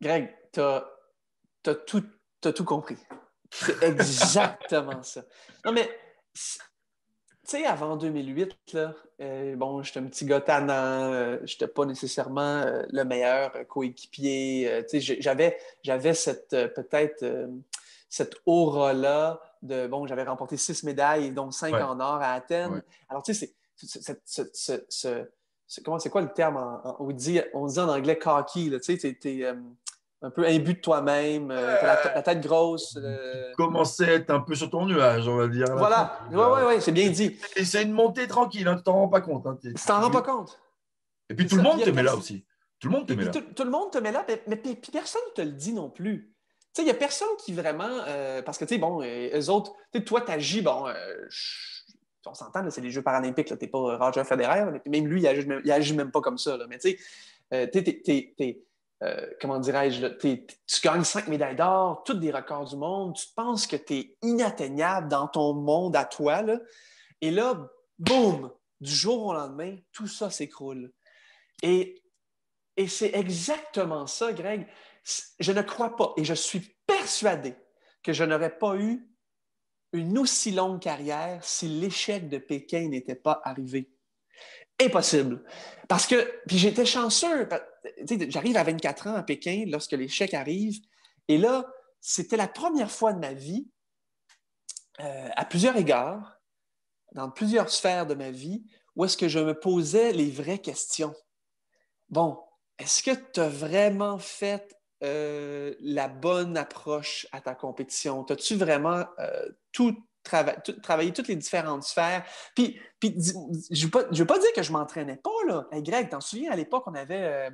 [0.02, 0.86] Greg, tu as,
[1.88, 2.06] tout,
[2.42, 2.98] tout compris.
[3.52, 5.24] C'est exactement ça.
[5.64, 5.90] Non, mais,
[7.46, 11.68] tu sais, avant 2008, là, euh, bon, j'étais un petit gars tannant, euh, je n'étais
[11.68, 14.84] pas nécessairement euh, le meilleur coéquipier.
[14.90, 17.26] tu sais, j'avais, j'avais cette, peut-être,
[18.10, 22.82] cette aura-là de, bon, j'avais remporté six médailles, dont cinq en or à Athènes.
[23.10, 25.28] Alors, tu sais, c'est ce
[25.68, 26.82] c'est quoi le terme?
[27.00, 29.56] on, dit, on dit en anglais cocky, tu sais, euh,
[30.24, 32.98] un peu imbu de toi-même, euh, la, tête grosse.
[32.98, 33.52] Euh...
[33.58, 35.68] Commencer à être un peu sur ton nuage, on va dire.
[35.76, 37.38] Voilà, oui, oui, oui, c'est bien dit.
[37.58, 39.46] Et c'est une montée tranquille, hein, tu t'en rends pas compte.
[39.46, 40.60] Hein, tu t'en rends pas compte.
[41.30, 42.46] Et puis tout le monde te met là aussi.
[42.80, 43.32] Tout le monde te met là.
[43.32, 44.58] Tout, le monde te met là, mais,
[44.92, 46.34] personne ne te le dit non plus.
[46.74, 48.02] Tu sais, il n'y a personne qui vraiment.
[48.08, 49.74] Euh, parce que, tu sais, bon, eux autres,
[50.06, 50.86] toi, tu agis, bon,
[52.26, 55.66] on s'entend, c'est les Jeux paralympiques, tu n'es pas Roger Federer, mais même lui, il
[55.66, 56.58] n'agit même pas comme ça.
[56.70, 56.98] Mais tu sais,
[57.54, 57.68] euh,
[59.04, 60.48] euh, comment dirais-je, tu
[60.82, 65.08] gagnes cinq médailles d'or, toutes des records du monde, tu penses que tu es inatteignable
[65.08, 66.44] dans ton monde à toi,
[67.22, 70.92] et là, boum, du jour au lendemain, tout ça s'écroule.
[71.62, 72.04] Et,
[72.76, 74.68] et c'est exactement ça, Greg.
[75.40, 77.56] Je ne crois pas, et je suis persuadé
[78.02, 79.08] que je n'aurais pas eu
[79.94, 83.92] une aussi longue carrière si l'échec de Pékin n'était pas arrivé.
[84.82, 85.44] Impossible.
[85.88, 87.48] Parce que, puis j'étais chanceux.
[88.30, 90.80] J'arrive à 24 ans à Pékin lorsque les chèques arrivent.
[91.28, 91.66] Et là,
[92.02, 93.68] c'était la première fois de ma vie,
[95.00, 96.42] euh, à plusieurs égards,
[97.14, 98.64] dans plusieurs sphères de ma vie,
[98.96, 101.16] où est-ce que je me posais les vraies questions.
[102.10, 102.40] Bon,
[102.78, 108.24] est-ce que tu as vraiment fait euh, la bonne approche à ta compétition?
[108.26, 112.26] As-tu vraiment euh, tout, travaillé toutes les différentes sphères?
[112.56, 115.30] Puis, puis je ne veux, pas dire que je ne m'entraînais pas.
[115.48, 115.68] Là.
[115.72, 117.50] Hey, Greg, t'en souviens, à l'époque, on avait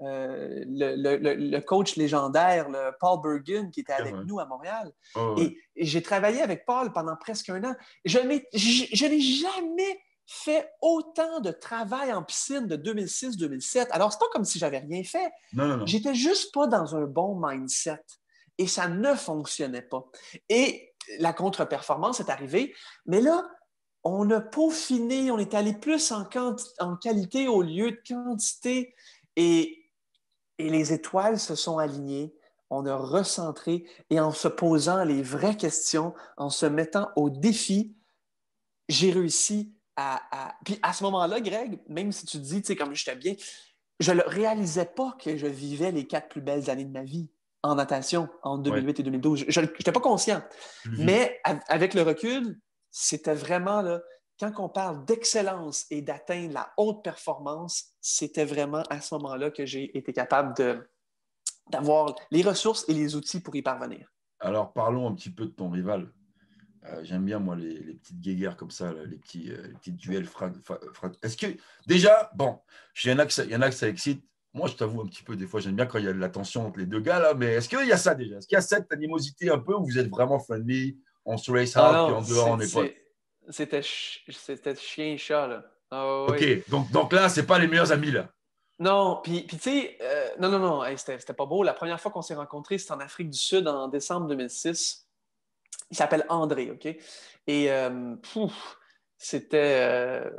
[0.00, 2.68] euh, le, coach légendaire,
[3.00, 4.92] Paul Bergen, qui était avec nous à Montréal.
[5.36, 7.74] et, j'ai travaillé avec Paul pendant presque un an.
[8.04, 8.18] Je,
[8.52, 13.88] je n'ai jamais fait autant de travail en piscine de 2006-2007.
[13.90, 15.30] Alors, c'est pas comme si j'avais rien fait.
[15.54, 15.86] Non, non, non.
[15.86, 18.04] J'étais juste pas dans un bon mindset
[18.58, 20.04] et ça ne fonctionnait pas.
[20.50, 20.87] Et
[21.18, 22.74] la contre-performance est arrivée,
[23.06, 23.48] mais là,
[24.04, 26.24] on a peaufiné, on est allé plus en,
[26.96, 28.94] qualité au lieu de quantité.
[29.36, 29.90] Et,
[30.58, 32.34] et les étoiles se sont alignées.
[32.70, 37.96] On a recentré et en se posant les vraies questions, en se mettant au défi,
[38.88, 39.78] j'ai réussi
[40.64, 43.34] puis à ce moment-là, Greg, même si tu dis, tu sais, comme j'étais bien,
[43.98, 47.28] je ne réalisais pas que je vivais les quatre plus belles années de ma vie
[47.62, 49.44] en natation en 2008 et 2012.
[49.48, 50.42] Je n'étais pas conscient.
[50.98, 52.58] Mais avec le recul,
[52.90, 54.00] c'était vraiment là,
[54.38, 59.66] quand on parle d'excellence et d'atteindre la haute performance, c'était vraiment à ce moment-là que
[59.66, 60.54] j'ai été capable
[61.70, 64.08] d'avoir les ressources et les outils pour y parvenir.
[64.40, 66.12] Alors, parlons un petit peu de ton rival.
[66.84, 70.28] Euh, j'aime bien, moi, les, petites guéguerres comme ça, les, petits, euh, petits duels.
[71.22, 71.46] Est-ce que,
[71.86, 72.60] déjà, bon,
[73.02, 74.24] il y, en a que ça, y en a que ça excite.
[74.58, 76.18] Moi, je t'avoue un petit peu, des fois, j'aime bien quand il y a de
[76.18, 78.36] la tension entre les deux gars, là, mais est-ce qu'il y a ça déjà?
[78.36, 81.50] Est-ce qu'il y a cette animosité un peu où vous êtes vraiment friendly, on se
[81.52, 82.82] race hard, ah en dehors, on est pas
[83.50, 85.64] C'était chien et chat, là.
[85.90, 88.28] Ah ok, donc, donc là, c'est pas les meilleurs amis, là.
[88.80, 91.62] Non, puis, tu sais, euh, non, non, non, c'était pas beau.
[91.62, 95.08] La première fois qu'on s'est rencontrés, c'était en Afrique du Sud en décembre 2006.
[95.90, 96.86] Il s'appelle André, OK?
[97.46, 98.14] Et euh,
[99.16, 99.80] c'était.
[99.80, 100.30] Euh,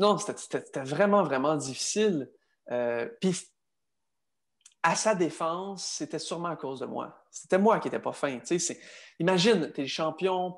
[0.00, 2.30] non, c'était vraiment, vraiment difficile.
[2.70, 3.34] Euh, puis,
[4.82, 7.24] à sa défense, c'était sûrement à cause de moi.
[7.30, 8.38] C'était moi qui n'étais pas fin.
[9.18, 10.56] Imagine, tu es le champion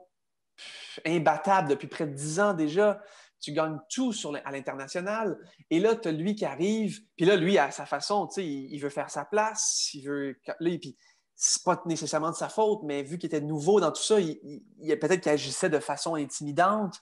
[1.07, 3.03] imbattable depuis près de dix ans déjà.
[3.41, 4.13] Tu gagnes tout
[4.45, 5.39] à l'international.
[5.71, 7.01] Et là, tu as lui qui arrive.
[7.17, 9.91] Puis là, lui, à sa façon, il, il veut faire sa place.
[9.95, 10.37] Il veut.
[10.47, 10.97] Là, puis,
[11.43, 14.39] c'est pas nécessairement de sa faute, mais vu qu'il était nouveau dans tout ça, il,
[14.79, 17.01] il, peut-être qu'il agissait de façon intimidante.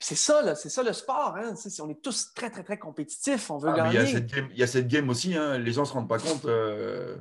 [0.00, 1.36] C'est ça, c'est ça le sport.
[1.36, 1.54] Hein?
[1.80, 3.50] On est tous très, très, très compétitifs.
[3.50, 3.98] On veut gagner.
[3.98, 5.36] Ah, il y, a cette game, il y a cette game aussi.
[5.36, 5.58] Hein?
[5.58, 6.44] Les gens ne se rendent pas compte.
[6.44, 7.16] Euh,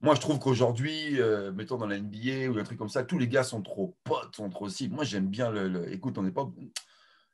[0.00, 3.18] moi, je trouve qu'aujourd'hui, euh, mettons dans la NBA ou un truc comme ça, tous
[3.18, 4.94] les gars sont trop potes, sont trop cibles.
[4.94, 6.50] Moi, j'aime bien le, Écoute, on n'est pas.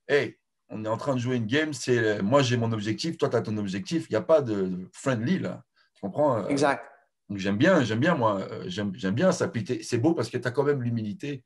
[0.09, 0.37] Hey,
[0.69, 1.73] on est en train de jouer une game.
[1.73, 4.07] C'est moi, j'ai mon objectif, toi, tu as ton objectif.
[4.11, 5.63] Il n'y a pas de friendly là.
[5.95, 6.49] Tu comprends euh?
[6.49, 6.85] Exact.
[7.29, 9.51] Donc j'aime bien, j'aime bien, moi, j'aime bien ça.
[9.83, 11.45] c'est beau parce que tu as quand même l'humilité.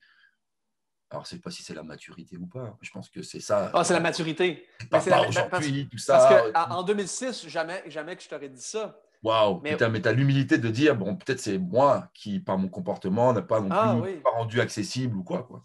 [1.12, 2.74] Alors, je ne sais pas si c'est la maturité ou pas.
[2.80, 3.70] Je pense que c'est ça.
[3.74, 4.66] Ah, c'est la maturité.
[4.90, 6.50] Pas, pas aujourd'hui, tout ça.
[6.54, 8.98] Parce qu'en 2006, jamais, jamais que je t'aurais dit ça.
[9.22, 9.60] Waouh!
[9.62, 13.42] Mais tu as, l'humilité de dire, bon, peut-être c'est moi qui, par mon comportement, n'a
[13.42, 15.42] pas non ah, plus pas rendu accessible ou quoi.
[15.42, 15.62] quoi.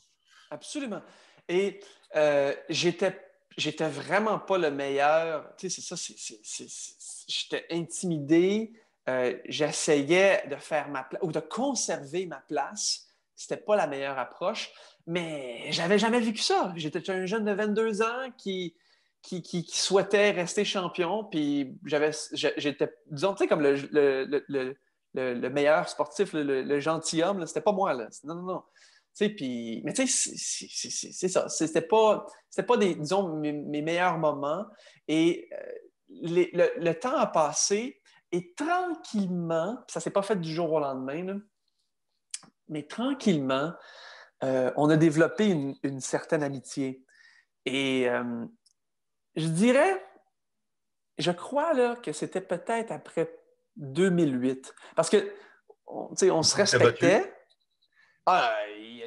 [0.51, 1.01] Absolument.
[1.47, 1.79] Et
[2.17, 3.17] euh, j'étais
[3.57, 5.55] j'étais vraiment pas le meilleur.
[5.55, 6.13] Tu sais, c'est ça,
[7.27, 8.73] j'étais intimidé.
[9.09, 13.07] Euh, j'essayais de faire ma place ou de conserver ma place.
[13.33, 14.71] C'était pas la meilleure approche,
[15.07, 16.73] mais j'avais jamais vécu ça.
[16.75, 18.75] J'étais un jeune de 22 ans qui,
[19.21, 24.75] qui, qui, souhaitait rester champion, puis j'étais, disons, tu sais, comme le, le, le,
[25.33, 28.07] le, meilleur sportif, le, gentilhomme, c'était pas moi, là.
[28.23, 28.63] Non, non, non.
[29.19, 30.67] Mais tu sais,
[31.09, 31.49] c'est ça.
[31.49, 32.25] C'était pas,
[32.67, 34.65] pas des, disons, mes, meilleurs moments.
[35.07, 35.71] Et euh,
[36.09, 37.99] le, temps a passé,
[38.31, 41.39] et tranquillement, ça s'est pas fait du jour au lendemain,
[42.67, 43.73] mais tranquillement,
[44.43, 47.03] euh, on a développé une, certaine amitié.
[47.65, 48.45] Et euh,
[49.35, 50.03] je dirais,
[51.17, 53.35] je crois là, que c'était peut-être après
[53.77, 54.73] 2008.
[54.95, 55.31] Parce que,
[55.87, 57.33] on, on se respectait.
[58.29, 58.53] Ah,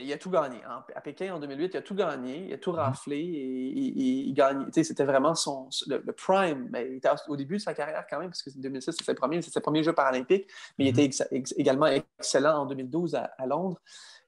[0.00, 0.62] il, a tout gagné.
[0.64, 2.78] À Pékin, en 2008, il a tout gagné, il a tout mhm.
[2.78, 4.34] raflé et il.
[4.72, 6.68] C'était vraiment son, le, prime.
[6.72, 9.14] Mais il était au début de sa carrière quand même, parce que 2006, c'est ses
[9.14, 11.00] premiers, ses premiers Jeux paralympiques, mais il mhm.
[11.00, 11.24] était
[11.58, 13.78] également excellent en 2012 à, Londres.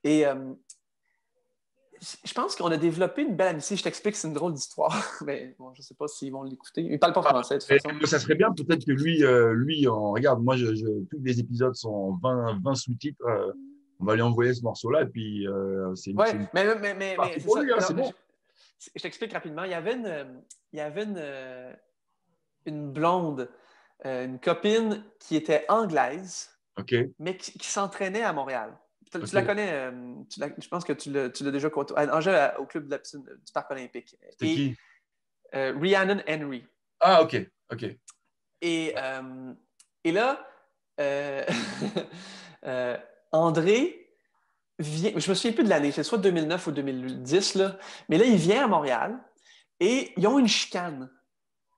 [0.04, 0.52] Et euh,
[2.24, 3.76] je pense qu'on a développé une belle amitié.
[3.76, 4.92] Je t'explique, c'est une drôle d'histoire,
[5.24, 6.82] mais bon, je ne sais pas s'ils vont l'écouter.
[6.82, 8.06] Il ne parle pas français, de toute façon.
[8.06, 10.66] Ça serait bien, peut-être que lui, euh, lui regarde, moi, je,
[11.04, 13.24] tous les épisodes sont 20, 20 sous-titres.
[13.26, 13.52] Euh,
[14.00, 17.94] on va lui envoyer ce morceau-là et puis euh, c'est ouais, mais, mais, mais, c'est
[17.94, 18.12] bon.
[18.96, 19.62] je t'explique rapidement.
[19.62, 21.22] Il y avait une, il y avait une,
[22.66, 23.48] une blonde,
[24.04, 26.50] une copine qui était anglaise,
[27.20, 28.76] mais qui, s'entraînait à Montréal.
[29.12, 29.90] Tu, la connais,
[30.30, 32.08] je pense que tu l'as déjà côtoyé.
[32.08, 34.16] Elle au club de la piscine, du Parc olympique.
[34.30, 34.76] C'était qui?
[35.52, 36.64] Rhiannon Henry.
[37.00, 37.36] Ah, OK.
[37.70, 37.84] OK.
[38.60, 38.94] Et,
[40.04, 40.48] et là,
[43.32, 44.02] André
[44.78, 48.24] vient, je me souviens plus de l'année, c'est soit 2009 ou 2010, là, mais là,
[48.24, 49.18] il vient à Montréal
[49.80, 51.10] et ils ont une chicane.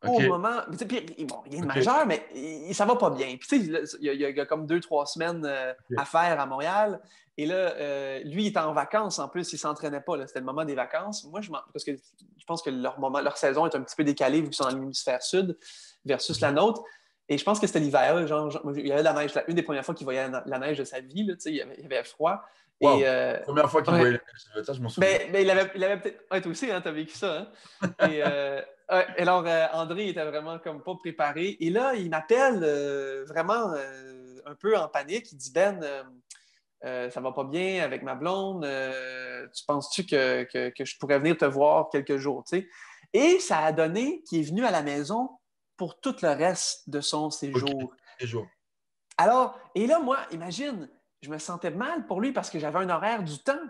[0.07, 0.61] Au moment.
[0.87, 3.27] Puis, bon, il est majeur, mais il, ça va pas bien.
[3.39, 7.01] Puis, tu sais, il, y a comme deux, trois semaines euh, à faire à Montréal.
[7.37, 10.27] Et là, euh, lui, il est en vacances en plus, il ne s'entraînait pas.
[10.27, 11.25] C'était le moment des vacances.
[11.25, 14.05] Moi, je parce que je pense que leur, moment, leur saison est un petit peu
[14.05, 15.59] décalée vu qu'ils sont dans l'hémisphère sud
[16.05, 16.83] versus la nôtre.
[17.29, 18.27] Et je pense que c'était l'hiver.
[18.27, 19.33] Genre, il y avait de la neige.
[19.49, 21.75] Une des premières fois qu'il voyait la, neige de sa vie, là, il, y avait,
[21.79, 22.43] il y avait froid.
[22.81, 22.99] Wow.
[22.99, 25.11] Et, euh, Première fois qu'il voyait la neige, je m'en souviens.
[25.11, 26.25] Mais, mais, il avait, il avait peut-être.
[26.31, 27.49] Ouais, toi aussi, hein, tu as vécu ça.
[27.81, 27.91] Hein?
[28.11, 31.57] Et, euh, alors, euh, André était vraiment comme pas préparé.
[31.61, 32.61] Et là, il m'appelle
[33.27, 33.73] vraiment
[34.45, 35.33] un peu en panique.
[35.33, 35.81] Il dit Ben,
[36.85, 38.67] ça va pas bien avec ma blonde.
[39.55, 42.45] tu penses-tu que, que, que, je pourrais venir te voir quelques jours?
[43.13, 45.31] Et ça a donné qu'il est venu à la maison
[45.77, 47.95] pour tout le reste de son séjour.
[49.17, 50.89] Alors, et là, moi, imagine,
[51.23, 53.61] je me sentais mal pour lui parce que j'avais un horaire du temps.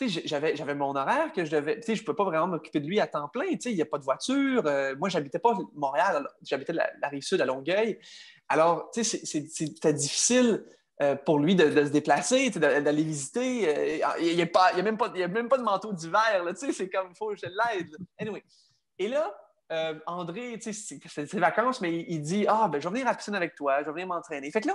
[0.00, 1.80] J'avais, j'avais mon horaire que je devais.
[1.86, 3.44] Je ne peux pas vraiment m'occuper de lui à temps plein.
[3.44, 4.66] Il n'y a pas de voiture.
[4.66, 8.00] Euh, moi, je n'habitais pas Montréal, j'habitais la, rive sud à Longueuil.
[8.48, 10.64] Alors, c'était difficile
[11.02, 13.68] euh, pour lui de, se déplacer, d'aller visiter.
[13.68, 16.44] Euh, il n'y a, même pas, de manteau d'hiver.
[16.54, 17.96] C'est comme, il faut que je l'aide.
[18.18, 18.44] Anyway.
[18.98, 19.36] Et là,
[19.72, 23.16] euh, André, c'est ses vacances, mais il, dit Ah, ben, je vais venir à la
[23.16, 24.50] piscine avec toi, je vais venir m'entraîner.
[24.52, 24.74] Fait que là,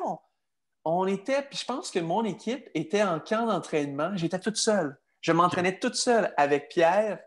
[0.83, 4.11] on, était, puis je pense que mon équipe était en camp d'entraînement.
[4.15, 4.99] J'étais toute seule.
[5.21, 7.19] Je m'entraînais toute seule avec Pierre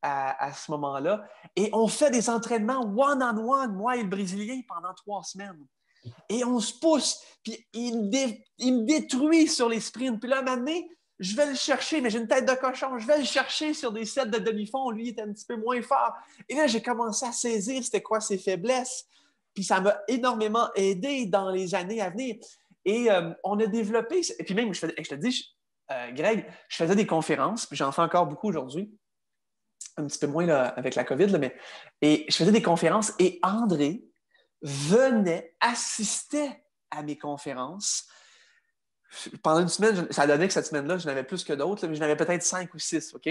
[0.00, 1.26] à, ce moment-là.
[1.56, 5.66] Et on fait des entraînements one-on-one, moi et le Brésilien, pendant trois semaines.
[6.28, 10.20] Et on se pousse, puis il, me détruit sur les sprints.
[10.20, 12.54] Puis là, à un moment donné, je vais le chercher, mais j'ai une tête de
[12.54, 14.90] cochon, je vais le chercher sur des sets de demi-fond.
[14.90, 16.14] Lui, il était un petit peu moins fort.
[16.48, 19.06] Et là, j'ai commencé à saisir c'était quoi ses faiblesses.
[19.54, 22.36] Puis ça m'a énormément aidé dans les années à venir.
[22.84, 25.54] Et euh, on a développé, et puis même, je, te dis,
[25.90, 28.90] euh, Greg, je faisais des conférences, puis j'en fais encore beaucoup aujourd'hui,
[29.98, 31.54] un petit peu moins avec la COVID, mais
[32.00, 34.02] et je faisais des conférences et André
[34.62, 38.08] venait, assistait à mes conférences
[39.42, 42.04] pendant une semaine, ça donné que cette semaine-là, je n'avais plus que d'autres, mais j'en
[42.04, 43.28] avais peut-être cinq ou six, OK?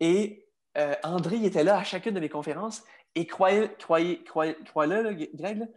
[0.00, 0.46] Et
[0.76, 2.82] euh, André il était là à chacune de mes conférences
[3.14, 5.68] et croyez, croyez, croyez, croyez-le, Greg,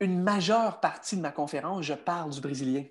[0.00, 2.84] une majeure partie de ma conférence, je parle du Brésilien.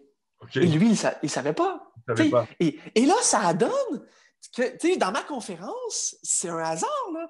[0.55, 1.89] Et lui, il ne savait pas.
[2.05, 2.47] pas.
[2.59, 4.05] Et, et, là, ça donne
[4.53, 7.29] que, dans ma conférence, c'est un hasard, là,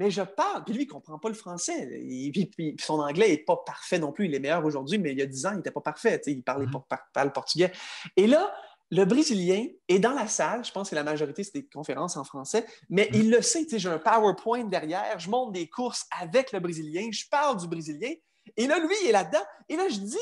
[0.00, 0.64] mais je parle.
[0.64, 1.86] Puis lui, il ne comprend pas le français.
[2.32, 4.24] puis, son anglais n'est pas parfait non plus.
[4.24, 6.18] Il est meilleur aujourd'hui, mais il y a 10 ans, il n'était pas parfait.
[6.26, 6.80] Il parlait mm
[7.12, 7.70] parle portugais.
[8.16, 8.50] Et là,
[8.90, 10.64] le Brésilien est dans la salle.
[10.64, 13.66] Je pense que la majorité, c'est des conférences en français, mais il le sait.
[13.70, 15.18] J'ai un PowerPoint derrière.
[15.18, 17.10] Je monte des courses avec le Brésilien.
[17.12, 18.14] Je parle du Brésilien.
[18.56, 19.44] Et là, lui, il est là-dedans.
[19.68, 20.16] Et là, je dis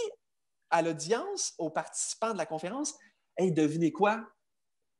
[0.70, 2.96] à l'audience, aux participants de la conférence,
[3.36, 4.26] Hey, devinez quoi?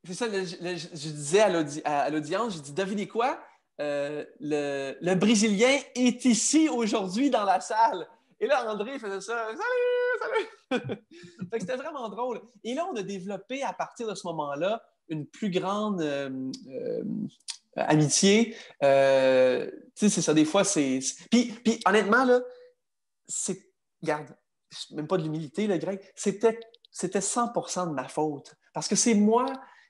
[0.04, 3.42] C'est ça, je, je disais à l'audience, je dis, devinez quoi?
[3.80, 8.08] Euh, le, Brésilien est ici aujourd'hui dans la salle.
[8.40, 9.46] Et là, André faisait ça.
[9.48, 11.06] Salut, salut!
[11.60, 12.40] c'était vraiment drôle.
[12.64, 17.02] Et là, on a développé à partir de ce moment-là une plus grande euh, euh,
[17.76, 18.50] amitié.
[18.50, 21.00] tu sais, c'est ça, des fois, c'est.
[21.30, 22.40] Puis, puis, honnêtement, là,
[23.26, 23.58] c'est.
[24.02, 24.28] Regarde,
[24.92, 26.12] même pas de l'humilité, le grec.
[26.14, 26.58] C'était,
[26.90, 28.54] c'était 100 de ma faute.
[28.72, 29.46] Parce que c'est moi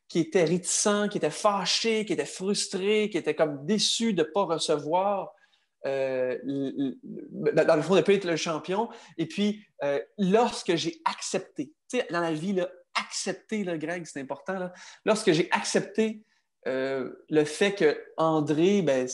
[0.08, 4.28] qui était réticent, qui était fâché, qui était frustré, qui était comme déçu de ne
[4.28, 5.34] pas recevoir,
[5.86, 8.88] euh, dans le fond, de ne pas être le champion.
[9.18, 12.68] Et puis, euh, lorsque j'ai accepté, tu sais, dans la vie, là,
[12.98, 14.58] accepter, le Greg, c'est important.
[14.58, 14.72] Là.
[15.04, 16.24] Lorsque j'ai accepté
[16.66, 19.06] euh, le fait que André, ben,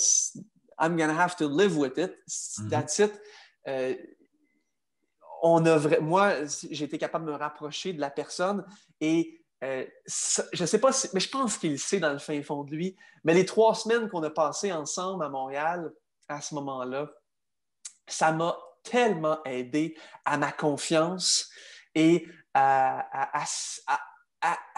[0.80, 2.70] I'm gonna have to live with it, mm-hmm.
[2.70, 3.12] that's it.
[5.42, 8.64] on a moi, j'ai été capable de me rapprocher de la personne
[9.00, 9.84] et euh,
[10.52, 12.96] je ne sais pas, mais je pense qu'il sait dans le fin fond de lui.
[13.24, 15.90] Mais les trois semaines qu'on a passées ensemble à Montréal,
[16.28, 17.10] à ce moment-là,
[18.06, 19.96] ça m'a tellement aidé
[20.26, 21.50] à ma confiance
[21.94, 23.44] et à,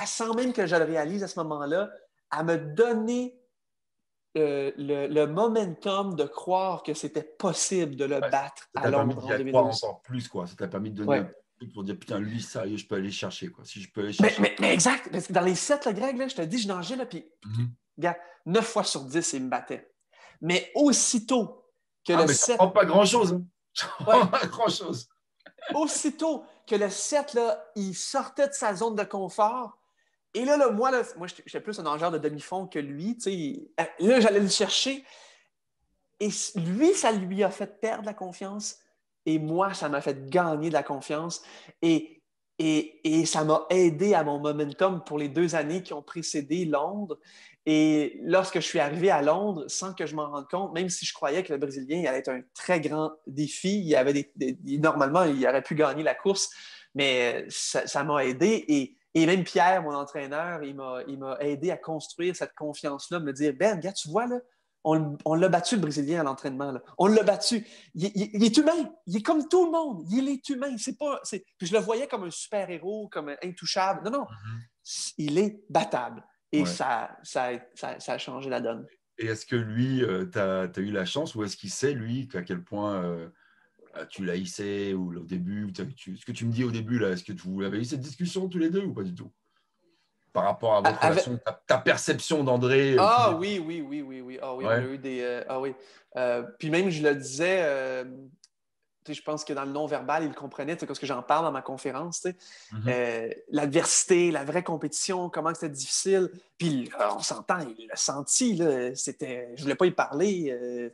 [0.07, 1.91] sans même que je le réalise à ce moment-là,
[2.31, 3.37] à me donner
[4.37, 9.85] euh, le, momentum de croire que c'était possible de le battre à Londres en 2012.
[9.85, 10.47] encore plus, quoi.
[10.47, 11.27] Ça t'a permis de donner
[11.73, 13.49] pour dire putain, lui, ça, je peux aller chercher.
[13.49, 13.65] Quoi.
[13.65, 14.41] Si je peux aller chercher.
[14.41, 16.69] Mais, mais, exact, parce que dans les sept, le Greg, là, je te dis, je
[16.69, 17.25] nageais, là, puis.
[17.45, 17.71] Mhm.
[17.99, 19.91] Gars, 9 fois sur 10, il me battait.
[20.43, 21.65] Mais aussitôt
[22.07, 22.59] que ah, le mais 7.
[22.59, 23.33] Ça pas grand-chose.
[23.33, 24.27] Hein.
[24.31, 25.09] pas grand-chose.
[25.75, 29.79] aussitôt que le 7, là, il sortait de sa zone de confort,
[30.37, 33.17] et là, là moi, là, moi j'étais plus un nageur de demi-fond que lui.
[33.27, 35.03] Euh, là, j'allais le chercher.
[36.21, 38.79] Et lui, ça lui a fait perdre la confiance.
[39.27, 41.43] Et moi, ça m'a fait gagner de la confiance.
[41.83, 42.23] Et,
[42.59, 46.65] et, et ça m'a aidé à mon momentum pour les deux années qui ont précédé
[46.65, 47.19] Londres.
[47.67, 51.05] Et lorsque je suis arrivé à Londres, sans que je m'en rende compte, même si
[51.05, 55.25] je croyais que le Brésilien allait être un très grand défi, il avait des, normalement,
[55.25, 56.49] il aurait pu gagner la course,
[56.95, 58.65] mais ça m'a aidé.
[58.69, 63.53] Et, et même Pierre, mon entraîneur, il m'a aidé à construire cette confiance-là, me dire
[63.59, 64.39] Ben, gars, tu vois, là,
[64.87, 66.73] on, l'a battu le Brésilien à l'entraînement.
[66.97, 67.67] On l'a battu.
[67.95, 68.91] Il, est humain.
[69.07, 70.07] Il est comme tout le monde.
[70.11, 70.77] Il est humain.
[70.79, 71.21] C'est pas.
[71.31, 74.03] Puis je le voyais comme un super-héros, comme un intouchable.
[74.05, 74.25] Non, non.
[74.25, 75.15] Mm-hmm.
[75.19, 76.25] Il est battable.
[76.53, 77.51] Et ça, ça,
[78.07, 78.87] a changé la donne.
[79.19, 82.29] Et est-ce que lui, euh, tu as, eu la chance ou est-ce qu'il sait, lui,
[82.35, 83.03] à quel point.
[83.03, 83.29] Euh,
[84.11, 87.33] tu l'haïssais ou au début Ce que tu me dis au début, là, est-ce que
[87.33, 89.33] vous avez eu cette discussion tous les deux ou pas du tout?
[90.37, 94.39] Par rapport à votre relation, ta, perception d'André euh, Ah oui, oui, oui, oui, oui.
[94.43, 95.23] Ah oui, on a eu des.
[95.23, 95.75] Euh, ah oui.
[96.17, 98.05] Euh, puis même, je le disais,
[99.09, 102.27] je pense que dans le non-verbal, il comprenait, parce que j'en parle dans ma conférence,
[102.73, 103.35] mm-hmm.
[103.49, 106.31] l'adversité, la vraie compétition, comment c'était difficile.
[106.59, 108.61] Puis on s'entend, il l'a senti,
[108.95, 110.91] c'était, je ne voulais pas y parler.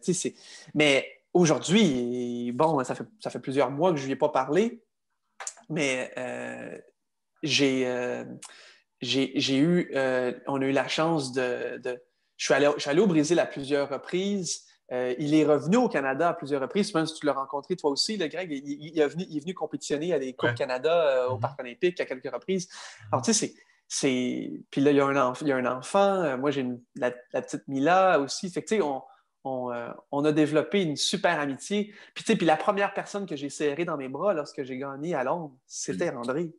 [0.75, 4.29] mais Aujourd'hui, bon, ça fait, ça fait plusieurs mois que je ne lui ai pas
[4.29, 4.83] parlé,
[5.71, 6.79] mais euh,
[9.03, 11.81] j'ai eu, euh, on a eu la chance de.
[12.37, 14.65] je, suis allé, je, suis allé, au Brésil à plusieurs reprises.
[14.91, 16.95] il est revenu au Canada à plusieurs reprises.
[16.95, 19.55] Même si tu l'as rencontré toi aussi, le Greg, il, est venu, il, est venu,
[19.55, 21.41] compétitionner à des Coupes Canada au mm-hmm.
[21.41, 22.69] Parc olympique à quelques reprises.
[23.11, 23.55] Alors, tu sais,
[23.89, 24.53] c'est.
[24.71, 26.39] Puis là, il y a un, il y a un enfant.
[26.39, 28.51] Moi, j'ai la, la, petite Mila aussi.
[28.51, 29.03] Fait que, tu sais, on
[29.45, 31.93] euh, on, a développé une super amitié.
[32.15, 35.25] Puis, puis la première personne que j'ai serrée dans mes bras lorsque j'ai gagné à
[35.25, 36.53] Londres, c'était André.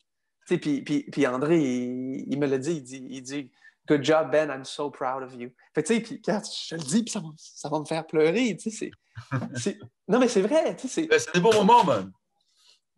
[0.46, 3.52] Puis, puis, puis, André, il, me l'a dit, il dit, il dit
[3.88, 5.50] Good job, Ben, I'm so proud of you.
[5.74, 8.58] Fait puis je le dis, puis ça, ça, va me faire pleurer.
[10.08, 10.76] Non, mais c'est vrai.
[10.80, 12.12] C'est ben, des bons moments, man.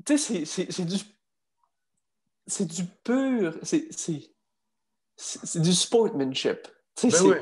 [0.06, 0.98] Tu sais, c'est du.
[2.48, 3.58] C'est du pur.
[3.64, 3.90] C'est
[5.60, 6.68] du sportsmanship.
[7.02, 7.42] Ben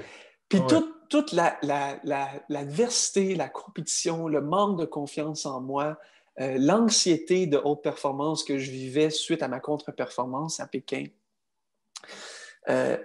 [0.49, 5.97] puis tout, toute l'adversité, la, la, compétition, le manque de confiance en moi,
[6.39, 11.05] euh, l'anxiété de haute performance que je vivais suite à ma contre-performance à Pékin.
[12.69, 12.97] Euh,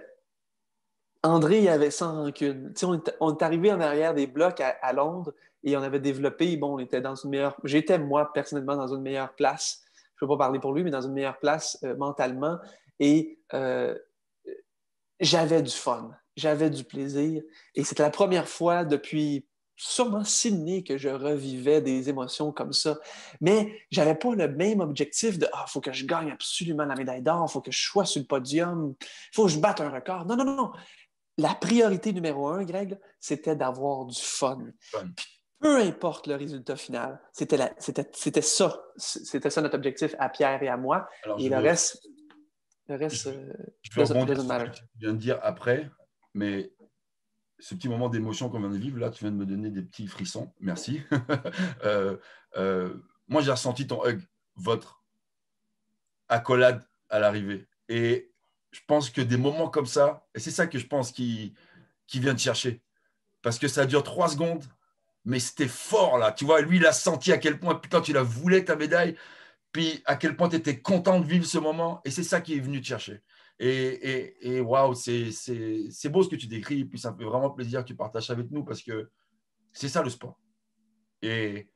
[1.21, 2.73] André, il avait sans rancune.
[2.83, 6.55] On est, on est, arrivé en arrière des blocs à, Londres et on avait développé,
[6.55, 7.57] bon, on était dans une meilleure...
[7.65, 9.83] J'étais, moi, personnellement, dans une meilleure place.
[10.15, 12.57] Je ne peux pas parler pour lui, mais dans une meilleure place euh, mentalement.
[12.99, 13.39] Et
[15.19, 17.43] j'avais du fun j'avais du plaisir.
[17.75, 19.45] Et c'était la première fois depuis
[19.79, 22.99] sûrement Sydney que je revivais des émotions comme ça.
[23.39, 26.95] Mais j'avais pas le même objectif de Ah, il faut que je gagne absolument la
[26.95, 29.79] médaille d'or, il faut que je sois sur le podium, il faut que je batte
[29.79, 30.25] un record.
[30.25, 30.71] Non, non, non, non.
[31.37, 34.65] La priorité numéro un, Greg, c'était d'avoir du fun.
[35.59, 38.83] peu importe le résultat final, c'était ça.
[38.97, 41.07] C'était ça notre objectif à Pierre et à moi.
[41.37, 42.05] et le reste,
[42.89, 43.53] le reste, je, euh,
[43.83, 43.89] je
[44.73, 45.89] tu viens de dire après,
[46.33, 46.73] mais
[47.59, 49.81] ce petit moment d'émotion qu'on vient de vivre, là, tu viens de me donner des
[49.81, 50.53] petits frissons.
[50.59, 51.01] Merci.
[51.83, 52.17] Euh,
[52.57, 52.93] euh,
[53.27, 54.21] moi, j'ai ressenti ton hug,
[54.55, 55.03] votre
[56.27, 57.67] accolade à l'arrivée.
[57.87, 58.31] Et
[58.71, 61.53] je pense que des moments comme ça, et c'est ça que je pense qui,
[62.07, 62.81] qui vient de chercher.
[63.41, 64.65] Parce que ça dure trois secondes,
[65.25, 66.31] mais c'était fort là.
[66.31, 69.15] Tu vois, lui, il a senti à quel point, putain, tu la voulais ta médaille,
[69.71, 72.01] puis à quel point tu étais content de vivre ce moment.
[72.05, 73.21] Et c'est ça qui est venu te chercher.
[73.59, 76.79] Et, et, waouh, c'est beau ce que tu décris.
[76.79, 79.09] Et puis ça me fait vraiment plaisir que tu partages avec nous parce que
[79.73, 80.39] c'est ça le sport.
[81.21, 81.69] Et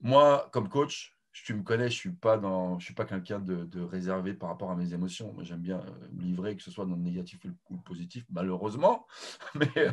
[0.00, 2.40] moi, comme coach, tu me connais, je suis pas,
[2.80, 5.34] suis pas quelqu'un de, réservé par rapport à mes émotions.
[5.42, 9.06] J'aime bien euh, me livrer, que ce soit dans le négatif ou le positif, malheureusement.
[9.54, 9.88] Mais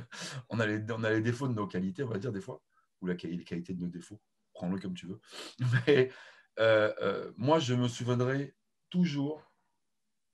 [0.49, 2.61] on a, les, on a les défauts de nos qualités, on va dire, des fois,
[3.01, 4.21] ou la, les qualités de nos défauts.
[4.53, 5.19] Prends-le comme tu veux.
[5.87, 6.11] Mais
[6.59, 8.55] euh, euh, moi, je me souviendrai
[8.89, 9.52] toujours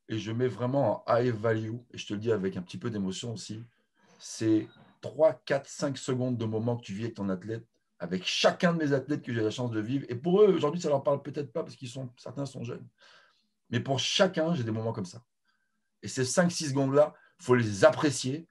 [0.10, 2.78] et je mets vraiment en high value, et je te le dis avec un petit
[2.78, 3.64] peu d'émotion aussi,
[4.18, 4.68] c'est
[5.01, 7.66] 3, 4, 5 secondes de moment que tu vis avec ton athlète,
[7.99, 10.05] avec chacun de mes athlètes que j'ai la chance de vivre.
[10.10, 12.86] Et pour eux, aujourd'hui, ça leur parle peut-être pas parce qu'ils sont, certains sont jeunes.
[13.70, 15.22] Mais pour chacun, j'ai des moments comme ça.
[16.01, 18.47] Et ces 5-6 secondes-là, il faut les apprécier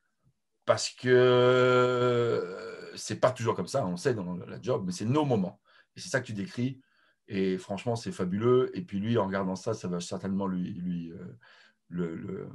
[0.64, 5.24] parce que c'est pas toujours comme ça, on sait dans la job, mais c'est nos
[5.24, 5.60] moments.
[5.96, 6.80] Et c'est ça que tu décris.
[7.28, 8.70] Et franchement, c'est fabuleux.
[8.76, 12.48] Et puis lui, en regardant ça, ça va certainement lui, lui euh,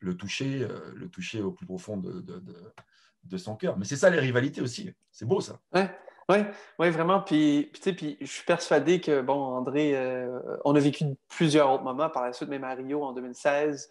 [0.00, 3.76] le, toucher, le toucher au plus profond de, de, son cœur.
[3.78, 4.90] Mais c'est ça les rivalités aussi.
[5.10, 5.60] C'est beau ça.
[5.74, 5.90] Ouais.
[6.30, 6.38] Oui,
[6.78, 7.22] ouais, vraiment.
[7.22, 9.96] Puis, puis, puis, je suis persuadé que, bon, André,
[10.64, 13.88] on a vécu plusieurs autres moments par la suite, même à Rio en 2016.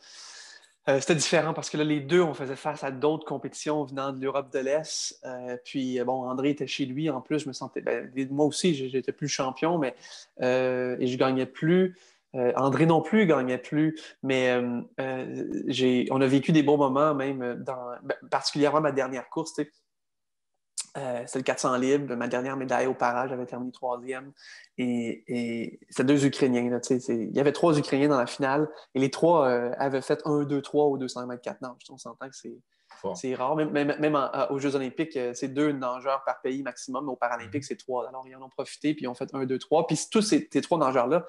[0.89, 4.13] Euh, c'était différent parce que là, les deux, on faisait face à d'autres compétitions venant
[4.13, 5.19] de l'Europe de l'Est.
[5.25, 7.09] Euh, puis, euh, bon, André était chez lui.
[7.09, 7.81] En plus, je me sentais.
[7.81, 9.95] Ben, moi aussi, j'étais plus champion, mais.
[10.39, 11.97] et je gagnais plus.
[12.55, 13.99] André non plus gagnait plus.
[14.23, 14.55] Mais
[14.97, 19.59] on a vécu des bons moments, même, dans, ben, particulièrement ma dernière course.
[20.97, 22.15] Euh, c'est le 400 libre.
[22.15, 24.31] Ma dernière médaille au parage, j'avais terminé troisième.
[24.77, 26.79] Et, et c'était deux Ukrainiens.
[26.89, 28.69] il y avait trois Ukrainiens dans la finale.
[28.95, 31.71] Et les trois euh, avaient fait 1, 2, 3 au 200 mètres 4 nages.
[31.89, 33.55] On s'entend que c'est, rare.
[33.55, 37.05] Même, même, aux Jeux olympiques, euh, c'est deux nageurs par pays maximum.
[37.05, 37.67] Mais aux Paralympiques, mhm.
[37.67, 38.07] c'est trois.
[38.07, 39.87] Alors, ils en ont profité, puis ils ont fait 1, 2, 3.
[39.87, 41.25] Puis tous ces, trois nageurs-là,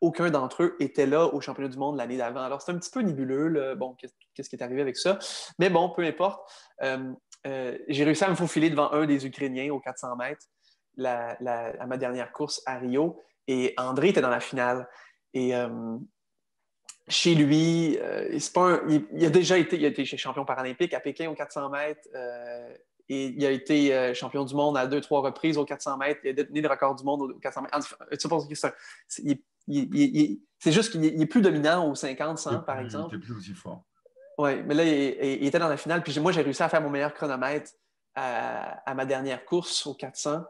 [0.00, 2.42] aucun d'entre eux était là au championnat du monde l'année d'avant.
[2.42, 3.74] Alors, c'est un petit peu nébuleux.
[3.74, 3.96] Bon,
[4.34, 5.18] qu'est-ce qui est arrivé avec ça?
[5.58, 6.48] Mais bon, peu importe.
[6.82, 7.12] Euh,
[7.88, 10.46] j'ai réussi à me faufiler devant un des Ukrainiens aux 400 mètres
[11.04, 13.20] à ma dernière course à Rio.
[13.48, 14.88] Et André était dans la finale.
[15.34, 15.96] Et euh,
[17.08, 18.38] chez lui, euh,
[19.12, 22.08] il, a déjà été, il a été champion paralympique à Pékin aux 400 mètres.
[23.08, 26.20] et il a été champion du monde à deux, trois reprises aux 400 mètres.
[26.24, 27.96] Il a détenu le record du monde aux 400 mètres.
[30.58, 33.14] C'est juste qu'il est plus dominant aux 50, 100, par exemple.
[33.14, 33.84] Il plus aussi fort.
[34.38, 36.02] Oui, mais là, il, était dans la finale.
[36.02, 37.72] Puis moi, j'ai réussi à faire mon meilleur chronomètre
[38.14, 40.44] à, ma dernière course au 400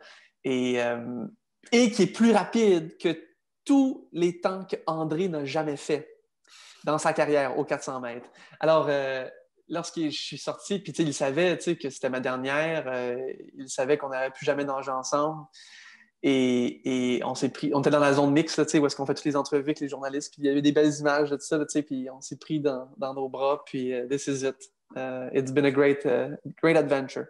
[0.45, 1.27] et, euh,
[1.73, 3.27] et qui est plus rapide que
[3.65, 6.09] tous les temps qu'André n'a jamais fait
[6.85, 8.29] dans sa carrière au 400 mètres.
[8.61, 9.29] Alors, euh,
[9.69, 13.17] lorsque je suis sorti, puis il savait que c'était ma dernière, euh,
[13.57, 15.45] il savait qu'on n'allait plus jamais nager ensemble.
[16.23, 19.15] Et, on s'est pris, on était dans la zone mixte, là, où est-ce qu'on fait
[19.15, 21.43] toutes les entrevues avec les journalistes, puis il y avait des belles images de tout
[21.43, 24.57] ça, puis on s'est pris dans, nos bras, puis uh, this is it.
[24.97, 27.27] Uh, it's been a great, uh, great adventure.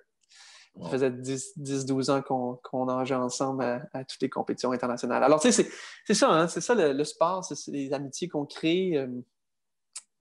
[0.83, 5.25] Ça faisait 10-12 ans qu'on nageait ensemble à, toutes les compétitions internationales.
[5.25, 5.67] Alors, tu sais,
[6.05, 8.97] c'est ça, hein, c'est ça le, sport, c'est les amitiés qu'on crée.
[8.97, 9.07] Euh,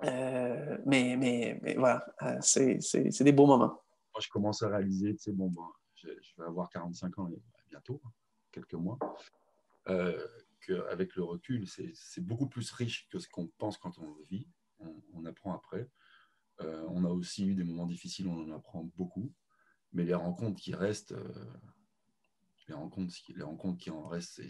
[0.03, 3.67] euh, mais, mais, mais, voilà, euh, c'est des beaux moments.
[4.13, 5.63] Moi, je commence à réaliser, tu sais, bon, bon
[5.95, 7.29] je, je, vais avoir 45 ans
[7.69, 8.01] bientôt
[8.55, 8.97] quelques mois,
[9.89, 10.25] euh,
[10.65, 14.47] qu'avec le recul, c'est beaucoup plus riche que ce qu'on pense quand on vit.
[15.13, 15.89] On, apprend après.
[16.61, 19.33] Euh, on a aussi eu des moments difficiles, on en apprend beaucoup.
[19.93, 21.45] Mais les rencontres qui restent, euh,
[22.67, 24.41] les, rencontres, les rencontres qui en restent,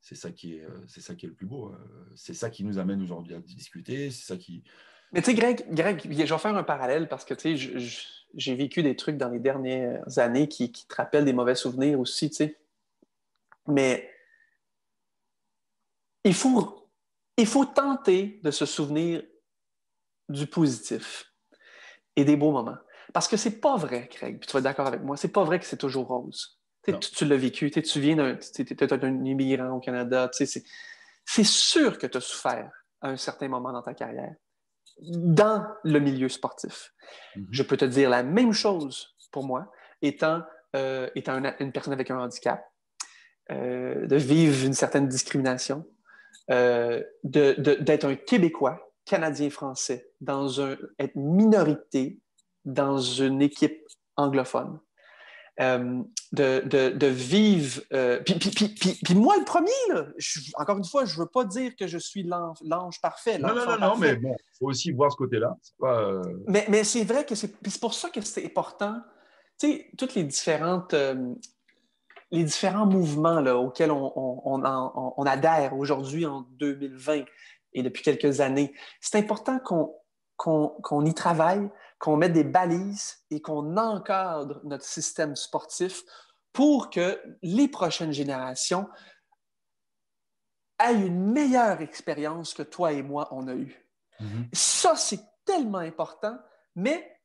[0.00, 1.74] c'est ça qui est c'est ça qui est le plus beau
[2.14, 4.64] c'est ça qui nous amène aujourd'hui à discuter c'est ça qui
[5.12, 7.34] mais tu sais Greg, Greg je vais faire un parallèle parce que
[8.34, 12.00] j'ai vécu des trucs dans les dernières années qui, qui, te rappellent des mauvais souvenirs
[12.00, 12.56] aussi tu
[13.70, 14.10] mais
[16.24, 16.90] il faut,
[17.36, 19.22] il faut tenter de se souvenir
[20.28, 21.32] du positif
[22.16, 22.76] et des beaux moments.
[23.12, 25.44] Parce que c'est pas vrai, Craig, puis tu vas être d'accord avec moi, c'est pas
[25.44, 26.58] vrai que c'est toujours rose.
[26.84, 32.16] Tu, tu l'as vécu, tu viens d'un un immigrant au Canada, c'est sûr que tu
[32.16, 34.34] as souffert à un certain moment dans ta carrière,
[35.00, 36.94] dans le milieu sportif.
[37.36, 37.46] Mm-hmm.
[37.50, 39.70] Je peux te dire la même chose pour moi,
[40.02, 40.42] étant,
[40.74, 42.64] euh, étant une personne avec un handicap,
[43.50, 45.84] euh, de vivre une certaine discrimination,
[46.50, 52.20] euh, d'être un Québécois, Canadien-Français, dans un, être minorité
[52.64, 53.80] dans une équipe
[54.16, 54.78] anglophone.
[55.60, 56.00] Euh,
[56.32, 57.82] de, vivre.
[58.24, 59.72] puis, moi, le premier,
[60.54, 63.38] encore une fois, je ne veux pas dire que je suis l'ange parfait.
[63.38, 65.56] Non, non, non, non, mais bon, il faut aussi voir ce côté-là.
[66.46, 69.02] Mais, mais c'est vrai que c'est pour ça que c'est important.
[69.58, 70.94] Tu sais, toutes les différentes
[72.30, 74.62] les différents mouvements là, auxquels on,
[75.26, 77.24] adhère aujourd'hui en 2020
[77.72, 79.58] et depuis quelques années, c'est important
[80.36, 86.02] qu'on y travaille, qu'on mette des balises et qu'on encadre notre système sportif
[86.52, 88.88] pour que les prochaines générations
[90.78, 93.86] aient une meilleure expérience que toi et moi, on a eue.
[94.20, 94.48] Mm-hmm.
[94.54, 96.38] Ça, c'est tellement important,
[96.74, 97.20] mais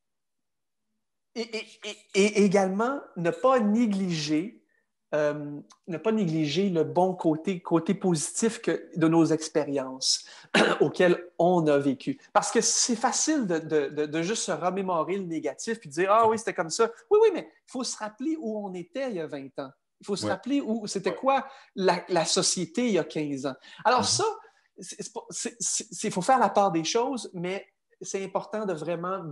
[1.35, 4.64] et, également ne pas négliger
[5.15, 10.25] euh, ne pas négliger le bon côté, côté positif que, de nos expériences
[10.81, 12.19] auxquelles on a vécu.
[12.33, 16.11] Parce que c'est facile de, de, de, juste se remémorer le négatif et de dire
[16.11, 16.91] Ah oui, c'était comme ça.
[17.09, 19.71] Oui, oui, mais il faut se rappeler où on était il y a 20 ans.
[20.01, 23.55] Il faut se rappeler où c'était quoi la, la, société il y a 15 ans.
[23.85, 24.17] Alors, mm-hmm.
[24.77, 27.65] ça, il faut faire la part des choses, mais
[28.05, 29.23] c'est important de vraiment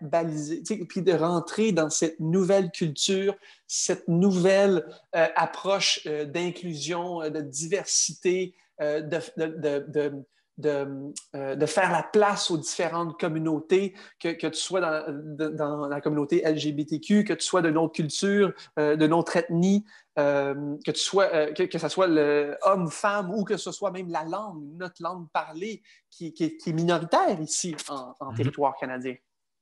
[0.00, 3.34] baliser, puis de rentrer dans cette nouvelle culture,
[3.66, 10.12] cette nouvelle euh, approche euh, d'inclusion, euh, de diversité, de, de,
[10.58, 16.42] de, faire la place aux différentes communautés, que, que tu sois dans, dans, la communauté
[16.44, 19.84] LGBTQ, que tu sois d'une autre culture, d'une autre ethnie,
[20.16, 24.10] que, tu sois, que, que, ce soit le homme, femme ou que ce soit même
[24.10, 28.36] la langue, notre langue parlée qui, qui, est minoritaire ici en, en mhm.
[28.36, 29.14] territoire canadien.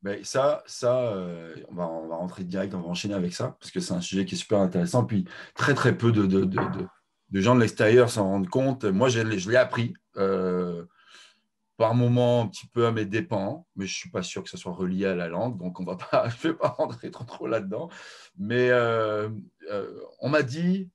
[0.04, 1.16] Ben, ça, ça
[1.70, 4.02] on, va, on va rentrer direct, on va enchaîner avec ça, parce que c'est un
[4.02, 5.04] sujet qui est super intéressant.
[5.04, 5.24] Puis
[5.54, 6.86] très, très peu de, de, de,
[7.34, 8.84] de gens de l'extérieur s'en rendent compte.
[8.84, 10.86] Moi, je, l'ai appris euh,
[11.76, 14.48] par moments un petit peu à mes dépens, mais je ne suis pas sûr que
[14.48, 17.10] ce soit relié à la langue, donc on va pas, je ne vais pas rentrer
[17.10, 17.90] trop, trop là-dedans.
[18.38, 19.28] Mais euh,
[19.68, 20.90] euh, on m'a dit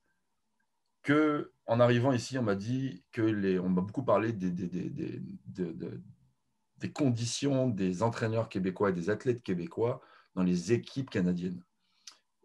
[1.02, 4.66] que, en arrivant ici, on m'a dit que les, on m'a beaucoup parlé des, des,
[4.66, 5.20] des,
[6.78, 10.00] des, conditions des entraîneurs québécois et des athlètes québécois
[10.34, 11.62] dans les équipes canadiennes.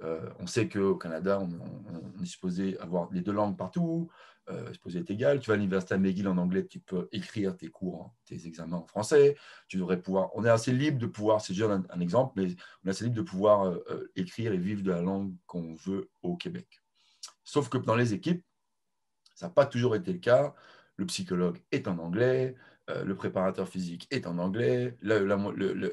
[0.02, 4.10] Euh, on sait qu'au Canada, on, est supposé avoir les deux langues partout,
[4.50, 5.40] euh, supposé être égal.
[5.40, 8.78] Tu vas à l'université McGill en anglais, tu peux écrire tes cours, hein, tes examens
[8.78, 9.36] en français.
[9.68, 10.32] Tu devrais pouvoir.
[10.36, 13.16] On est assez libre de pouvoir, c'est déjà un, exemple, mais on est assez libre
[13.16, 16.82] de pouvoir euh, écrire et vivre de la langue qu'on veut au Québec.
[17.44, 18.44] Sauf que dans les équipes,
[19.34, 20.54] ça n'a pas toujours été le cas.
[20.98, 22.56] Le psychologue est en anglais,
[22.88, 25.26] le préparateur physique est en anglais, le,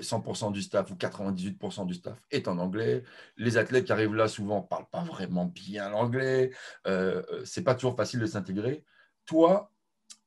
[0.03, 3.03] 100% du staff ou 98% du staff est en anglais.
[3.37, 6.51] Les athlètes qui arrivent là souvent ne parlent pas vraiment bien l'anglais.
[6.87, 8.85] Euh, euh, c'est pas toujours facile de s'intégrer.
[9.27, 9.73] Toi,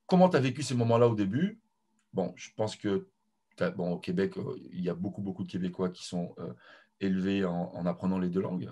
[0.08, 1.60] comment tu as vécu ces moments-là au début?
[2.14, 3.08] Bon, je pense que
[3.76, 6.36] bon, au Québec, euh, il y a beaucoup, beaucoup de Québécois qui sont
[7.00, 8.72] élevés en, en, apprenant les deux langues.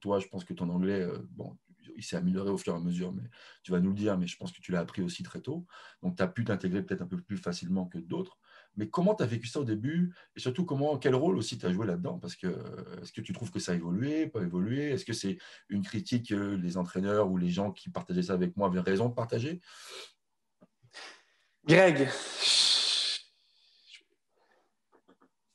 [0.00, 1.56] toi, je pense que ton anglais, bon,
[1.96, 3.22] il s'est amélioré au fur et à mesure, mais
[3.62, 5.66] tu vas nous le dire, mais je pense que tu l'as appris aussi très tôt.
[6.02, 8.38] Donc, tu as pu t'intégrer peut-être un peu plus facilement que d'autres.
[8.76, 10.12] Mais comment tu as vécu ça au début?
[10.34, 12.18] Et surtout, comment, quel rôle aussi tu as joué là-dedans?
[12.18, 12.48] Parce que
[13.00, 14.90] est-ce que tu trouves que ça a évolué, pas évolué?
[14.90, 15.38] Est-ce que c'est
[15.68, 19.08] une critique que les entraîneurs ou les gens qui partageaient ça avec moi avaient raison
[19.08, 19.60] de partager?
[21.66, 22.08] Greg,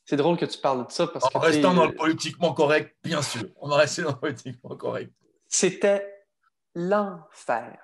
[0.05, 3.21] c'est drôle que tu parles de ça parce en restant dans le politiquement correct, bien
[3.21, 3.43] sûr.
[3.57, 5.13] On va rester dans le politiquement correct.
[5.47, 6.18] C'était
[6.75, 7.79] l'enfer.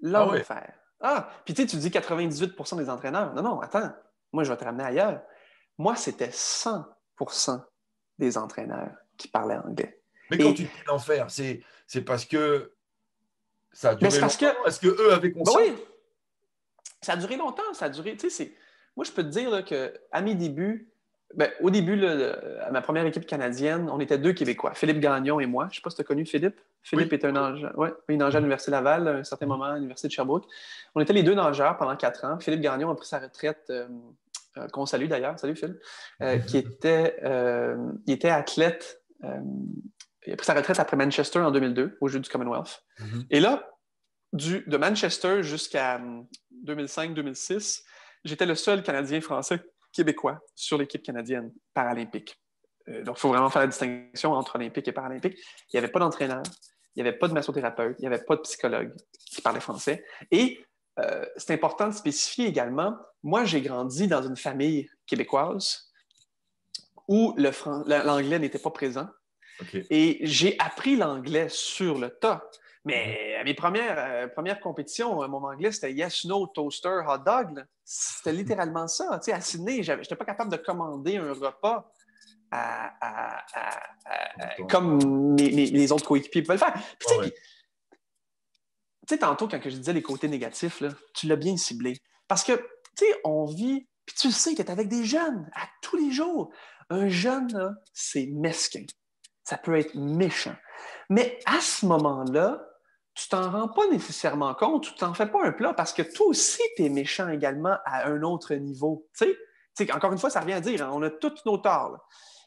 [0.00, 0.72] L'enfer.
[1.00, 3.34] Ah, puis tu sais, tu dis 98% des entraîneurs.
[3.34, 3.92] Non, non, attends.
[4.32, 5.22] Moi, je vais te ramener ailleurs.
[5.78, 7.62] Moi, c'était 100%
[8.18, 10.00] des entraîneurs qui parlaient anglais.
[10.30, 11.62] Mais quand tu dis l'enfer, c'est,
[12.06, 12.72] parce que
[13.72, 14.36] ça a duré longtemps.
[14.36, 14.68] Que...
[14.68, 15.56] Est-ce qu'eux avaient ben conscience?
[15.58, 15.76] oui.
[17.02, 17.74] Ça a duré longtemps.
[17.74, 18.54] Ça a duré, tu sais,
[18.96, 20.90] moi, je peux te dire qu'à mes débuts,
[21.36, 25.46] ben, au début, à ma première équipe canadienne, on était deux Québécois, Philippe Gagnon et
[25.46, 25.64] moi.
[25.64, 26.60] Je ne sais pas si tu as connu Philippe.
[26.82, 30.12] Philippe était un nageur, ouais, à l'Université Laval, à un certain moment, à l'Université de
[30.12, 30.44] Sherbrooke.
[30.94, 32.38] On était les deux nageurs pendant quatre ans.
[32.38, 33.88] Philippe Gagnon a pris sa retraite, euh,
[34.58, 35.80] euh, qu'on salue d'ailleurs, salut Phil,
[36.22, 37.16] euh, qui était,
[38.06, 39.02] il était athlète.
[39.22, 42.84] il a pris sa retraite après Manchester en 2002, au Jeux du Commonwealth.
[43.00, 43.26] Mm-hmm.
[43.30, 43.70] Et là,
[44.32, 46.00] du, de Manchester jusqu'à
[46.66, 47.82] 2005-2006,
[48.24, 49.60] j'étais le seul Canadien français
[49.94, 52.38] québécois sur l'équipe canadienne paralympique.
[52.88, 55.38] Euh, donc, il faut vraiment faire la distinction entre olympique et paralympique.
[55.72, 56.42] Il n'y avait pas d'entraîneur,
[56.94, 58.92] il n'y avait pas de massothérapeute, il n'y avait pas de psychologue
[59.30, 60.04] qui parlait français.
[60.30, 60.64] Et
[60.98, 65.90] euh, c'est important de spécifier également, moi, j'ai grandi dans une famille québécoise
[67.08, 69.08] où l'anglais n'était pas présent.
[69.90, 72.44] Et j'ai appris l'anglais sur le tas.
[72.84, 77.18] Mais à mes premières, euh, premières compétitions, euh, mon anglais, c'était yes, no, toaster, hot
[77.18, 77.64] dog.
[77.84, 79.18] C'était littéralement ça.
[79.18, 81.90] Tu sais, à Sydney, je n'étais pas capable de commander un repas
[84.68, 86.74] comme les autres coéquipiers pouvaient le faire.
[87.00, 87.14] tu
[89.08, 91.96] sais, tantôt, quand je disais les côtés négatifs, là, tu l'as bien ciblé.
[92.28, 92.52] Parce que,
[92.96, 95.96] tu sais, on vit, puis tu le sais, tu es avec des jeunes à tous
[95.96, 96.52] les jours.
[96.90, 98.84] Un jeune, c'est mesquin.
[99.42, 100.54] Ça peut être méchant.
[101.10, 102.64] Mais à ce moment-là,
[103.14, 106.26] tu t'en rends pas nécessairement compte, tu t'en fais pas un plat parce que toi
[106.26, 109.08] aussi, tu es méchant également à un autre niveau.
[109.92, 111.98] Encore une fois, ça revient à dire, hein, on a tous nos torts.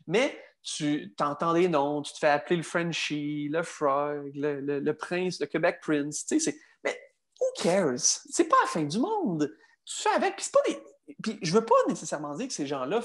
[0.08, 5.40] Mais tu t'entends des noms, tu te fais appeler le Frenchie, le Frog, le, Prince,
[5.40, 6.26] le Québec Prince.
[6.26, 7.00] Tu sais, mais
[7.40, 7.98] who cares?
[7.98, 9.50] C'est pas la fin du monde.
[9.86, 10.36] Tu fais avec.
[10.36, 11.16] Puis, pas des...
[11.24, 13.02] Puis je veux pas nécessairement dire que ces gens-là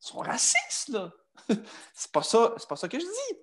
[0.00, 1.12] sont racistes, là.
[1.94, 3.38] c'est pas c'est pas ça que je dis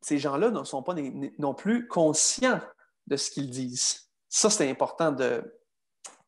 [0.00, 0.94] ces gens-là ne sont pas
[1.38, 2.60] non plus conscients
[3.06, 4.08] de ce qu'ils disent.
[4.28, 5.42] Ça, c'est important de,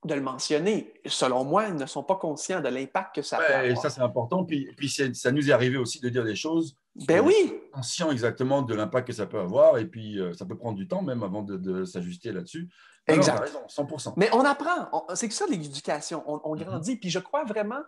[0.04, 0.94] de le mentionner.
[1.06, 3.82] Selon moi, ils ne sont pas conscients de l'impact que ça peut avoir.
[3.82, 4.44] Ça, c'est important.
[4.44, 6.74] Puis, puis ça nous est arrivé aussi de dire des choses.
[7.06, 7.54] Ben oui.
[7.72, 9.78] Conscient exactement de l'impact que ça peut avoir.
[9.78, 12.68] Et puis, euh, ça peut prendre du temps même avant de, s'ajuster là-dessus.
[13.06, 13.40] Exact.
[13.40, 14.14] raison, 100%.
[14.16, 15.06] Mais on apprend.
[15.14, 16.24] C'est que ça, l'éducation.
[16.26, 16.64] On, mm-hmm.
[16.64, 16.96] grandit.
[16.96, 17.80] Puis je crois vraiment,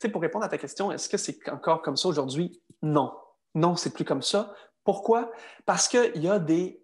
[0.00, 2.60] tu sais, pour répondre à ta question, est-ce que c'est encore comme ça aujourd'hui?
[2.82, 3.12] Non.
[3.54, 4.54] Non, c'est plus comme ça.
[4.84, 5.30] Pourquoi?
[5.64, 6.82] Parce qu'il y a des,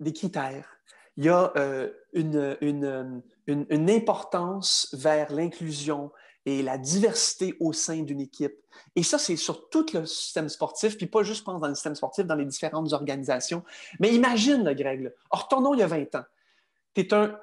[0.00, 0.78] des critères.
[1.16, 6.10] Il y a euh, une, une, une, importance vers l'inclusion
[6.44, 8.54] et la diversité au sein d'une équipe.
[8.94, 11.94] Et ça, c'est sur tout le système sportif, puis pas juste, pense, dans le système
[11.94, 13.64] sportif, dans les différentes organisations.
[13.98, 16.24] Mais imagine, le Greg, retournons il y a 20 ans.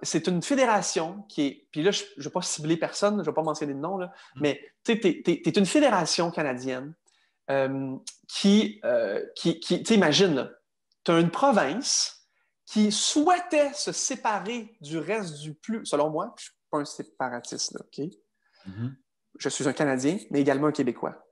[0.02, 1.68] C'est une fédération qui est.
[1.72, 3.98] Puis là, je ne vais pas cibler personne, je ne vais pas mentionner de nom,
[3.98, 4.42] là, mm.
[4.42, 6.94] mais tu es, une fédération canadienne
[7.50, 9.94] euh, qui, euh, qui, qui tu
[11.12, 12.28] as une province
[12.66, 16.86] qui souhaitait se séparer du reste du plus, selon moi, je ne suis pas un
[16.86, 18.06] séparatiste, là, OK?
[18.68, 18.96] Mm-hmm.
[19.40, 21.28] Je suis un Canadien, mais également un Québécois.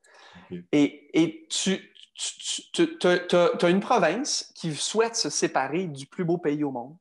[0.72, 6.38] Et, et, tu, tu, tu as une province qui souhaite se séparer du plus beau
[6.38, 6.97] pays au monde.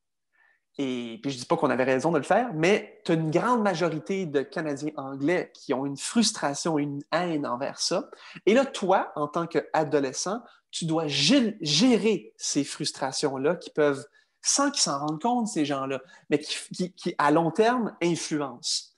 [0.83, 3.15] Et puis je ne dis pas qu'on avait raison de le faire, mais tu as
[3.15, 8.09] une grande majorité de Canadiens anglais qui ont une frustration, une haine envers ça.
[8.47, 14.07] Et là, toi, en tant qu'adolescent, tu dois gérer ces frustrations-là qui peuvent,
[14.41, 16.01] sans qu'ils s'en rendent compte, ces gens-là,
[16.31, 18.95] mais qui, qui, à long terme, influencent.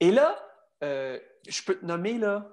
[0.00, 0.38] Et là,
[0.84, 2.46] euh, je peux te nommer là,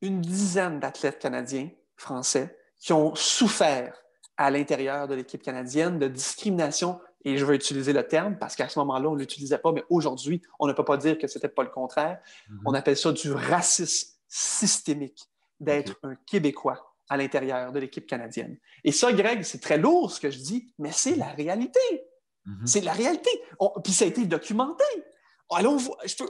[0.00, 3.94] une dizaine d'athlètes canadiens, français, qui ont souffert
[4.38, 8.68] à l'intérieur de l'équipe canadienne de discrimination, et je veux utiliser le terme parce qu'à
[8.68, 11.38] ce moment-là, on ne l'utilisait pas, mais aujourd'hui, on ne peut pas dire que ce
[11.38, 12.20] n'était pas le contraire.
[12.50, 12.60] Mm-hmm.
[12.66, 15.22] On appelle ça du racisme systémique,
[15.60, 18.58] d'être un Québécois à l'intérieur de l'équipe canadienne.
[18.82, 21.80] Et ça, Greg, c'est très lourd ce que je dis, mais c'est la réalité.
[22.46, 22.66] Mm-hmm.
[22.66, 23.30] C'est la réalité.
[23.82, 24.84] puis ça a été documenté.
[25.50, 25.78] Allons,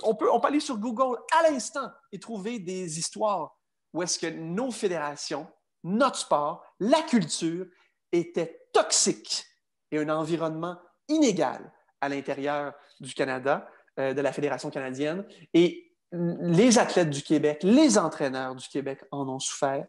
[0.02, 3.56] on, peut, on peut aller sur Google à l'instant et trouver des histoires
[3.92, 5.46] où est-ce que nos fédérations,
[5.84, 7.66] notre sport, la culture
[8.12, 9.44] étaient toxiques
[9.90, 10.78] et un environnement
[11.08, 13.68] inégal à l'intérieur du Canada,
[13.98, 15.24] euh, de la Fédération canadienne.
[15.52, 19.86] Et les athlètes du Québec, les entraîneurs du Québec en ont souffert.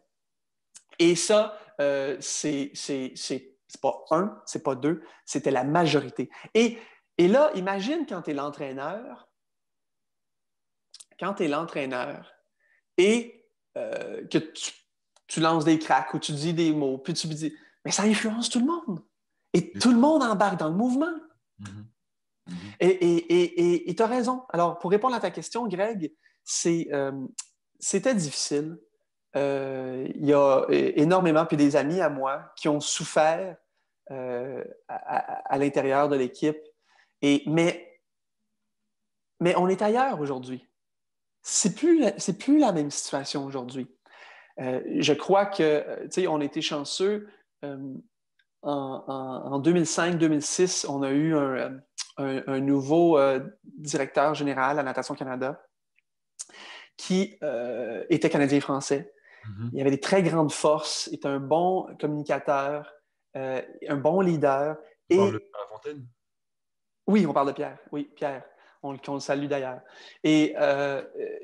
[0.98, 2.72] Et ça, euh, c'est
[3.80, 6.30] pas un, c'est pas deux, c'était la majorité.
[6.54, 6.78] Et,
[7.18, 9.28] et là, imagine quand tu es l'entraîneur,
[11.18, 12.32] quand tu es l'entraîneur
[12.96, 14.72] et euh, que tu,
[15.26, 18.48] tu, lances des cracks ou tu dis des mots, puis tu dis, mais ça influence
[18.48, 19.02] tout le monde.
[19.56, 21.14] Et tout le monde embarque dans le mouvement.
[21.60, 22.50] Mm-hmm.
[22.50, 23.86] Mm-hmm.
[23.88, 24.42] Et tu as raison.
[24.50, 26.12] Alors, pour répondre à ta question, Greg,
[26.66, 27.26] euh,
[27.80, 28.78] c'était difficile.
[29.34, 33.56] Euh, il y a énormément, puis des amis à moi, qui ont souffert
[34.10, 36.58] euh, à, l'intérieur de l'équipe.
[37.22, 37.98] Mais,
[39.40, 40.68] mais on est ailleurs aujourd'hui.
[41.42, 42.04] C'est plus,
[42.38, 43.88] plus la même situation aujourd'hui.
[44.58, 47.28] je crois que, tu sais, on était chanceux
[48.66, 53.40] en, 2005-2006, on a eu un, nouveau euh,
[53.78, 55.62] directeur général à Natation Canada
[56.96, 59.12] qui euh, était canadien-français.
[59.44, 59.70] Mm-hmm.
[59.72, 62.92] Il avait des très grandes forces, était un bon communicateur,
[63.36, 64.76] euh, un bon leader.
[65.10, 66.06] On parle de la Fontaine?
[67.06, 67.78] Oui, on parle de Pierre.
[67.92, 68.42] Oui, Pierre.
[68.82, 69.80] On, le salue d'ailleurs.
[70.22, 70.54] Et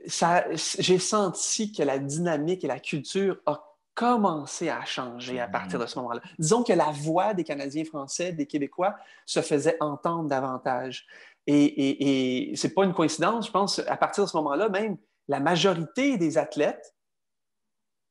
[0.05, 5.87] j'ai senti que la dynamique et la culture a commencé à changer à partir de
[5.87, 6.21] ce moment-là.
[6.39, 11.07] Disons que la voix des Canadiens français, des Québécois, se faisait entendre davantage.
[11.47, 14.97] Et, et, ce n'est pas une coïncidence, je pense, à partir de ce moment-là, même
[15.29, 16.95] la majorité des athlètes,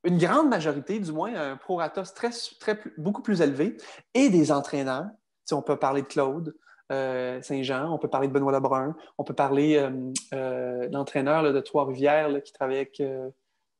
[0.03, 3.77] une grande majorité du moins, un prorata très, très, beaucoup plus élevé,
[4.13, 5.07] et des entraîneurs.
[5.45, 6.55] Si on peut parler de Claude
[6.91, 9.89] euh, Saint-Jean, on peut parler de Benoît Lebrun, on peut parler euh,
[10.33, 13.01] euh, de l'entraîneur de Trois-Rivières qui travaille avec...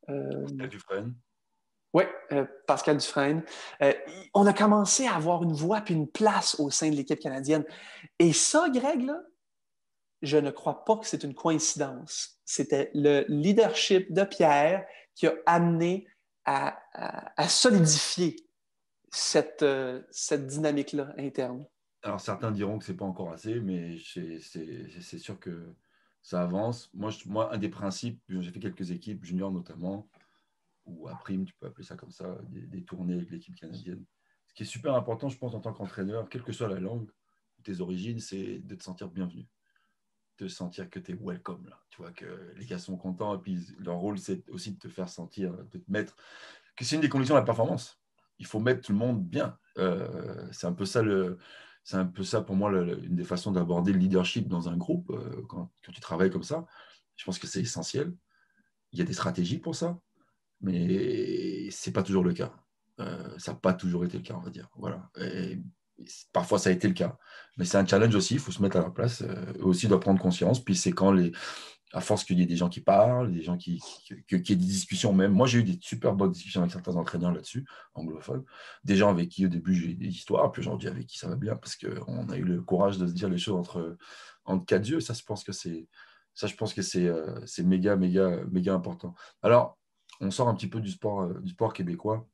[0.08, 1.14] Dufresne.
[1.94, 3.44] Oui, euh, Pascal Dufresne.
[3.82, 3.94] Euh,
[4.34, 7.66] on a commencé à avoir une voix puis une place au sein de l'équipe canadienne.
[8.18, 9.22] Et ça, Greg, là,
[10.22, 12.40] je ne crois pas que c'est une coïncidence.
[12.46, 14.86] C'était le leadership de Pierre
[15.16, 16.08] qui a amené
[16.46, 16.78] à,
[17.48, 18.36] solidifier
[19.12, 21.66] cette, euh, cette dynamique-là interne.
[22.04, 25.76] Alors, certains diront que ce n'est pas encore assez, mais c'est sûr que
[26.24, 26.90] ça avance.
[26.94, 30.10] Moi, moi, un des principes, j'ai fait quelques équipes juniors notamment,
[30.86, 34.04] ou à prime, tu peux appeler ça comme ça, des, tournées avec l'équipe canadienne.
[34.48, 37.10] Ce qui est super important, je pense, en tant qu'entraîneur, quelle que soit la langue
[37.62, 39.48] tes origines, c'est de te sentir bienvenu.
[40.38, 41.80] De sentir que tu es welcome, là.
[41.90, 44.88] Tu vois, que les gars sont contents, et puis leur rôle, c'est aussi de te
[44.88, 46.16] faire sentir, de te mettre.
[46.76, 48.02] que c'est une des conditions de la performance.
[48.40, 49.58] Il faut mettre tout le monde bien.
[49.78, 51.38] Euh, c'est un peu ça le.
[51.84, 55.10] C'est un peu ça pour moi une des façons d'aborder le leadership dans un groupe
[55.10, 56.66] euh, quand, tu travailles comme ça.
[57.16, 58.14] Je pense que c'est essentiel.
[58.92, 60.00] Il y a des stratégies pour ça
[60.62, 62.54] mais c'est pas toujours le cas.
[63.00, 64.70] Euh, ça n'a pas toujours été le cas, on va dire.
[64.78, 65.10] Voilà.
[66.34, 67.18] parfois, ça a été le cas.
[67.58, 69.22] Mais c'est un challenge aussi, il faut se mettre à la place.
[69.22, 70.64] Euh, aussi, doit prendre conscience.
[70.64, 71.32] Puis c'est quand les,
[71.94, 74.66] à force qu'il y ait des gens qui parlent, des gens qui, qui, qui, des
[74.66, 75.34] discussions même.
[75.34, 78.44] Moi, j'ai eu des super bonnes discussions avec certains entraîneurs là-dessus, anglophones.
[78.84, 81.28] Des gens avec qui, au début, j'ai eu des histoires, puis aujourd'hui, avec qui ça
[81.28, 83.98] va bien, parce qu'on a eu le courage de se dire les choses entre,
[84.46, 85.02] entre quatre yeux.
[85.02, 89.14] Ça, je pense que c'est, euh, méga, méga, méga important.
[89.42, 89.78] Alors,
[90.22, 92.28] on sort un petit peu du sport, euh, du sport québécois.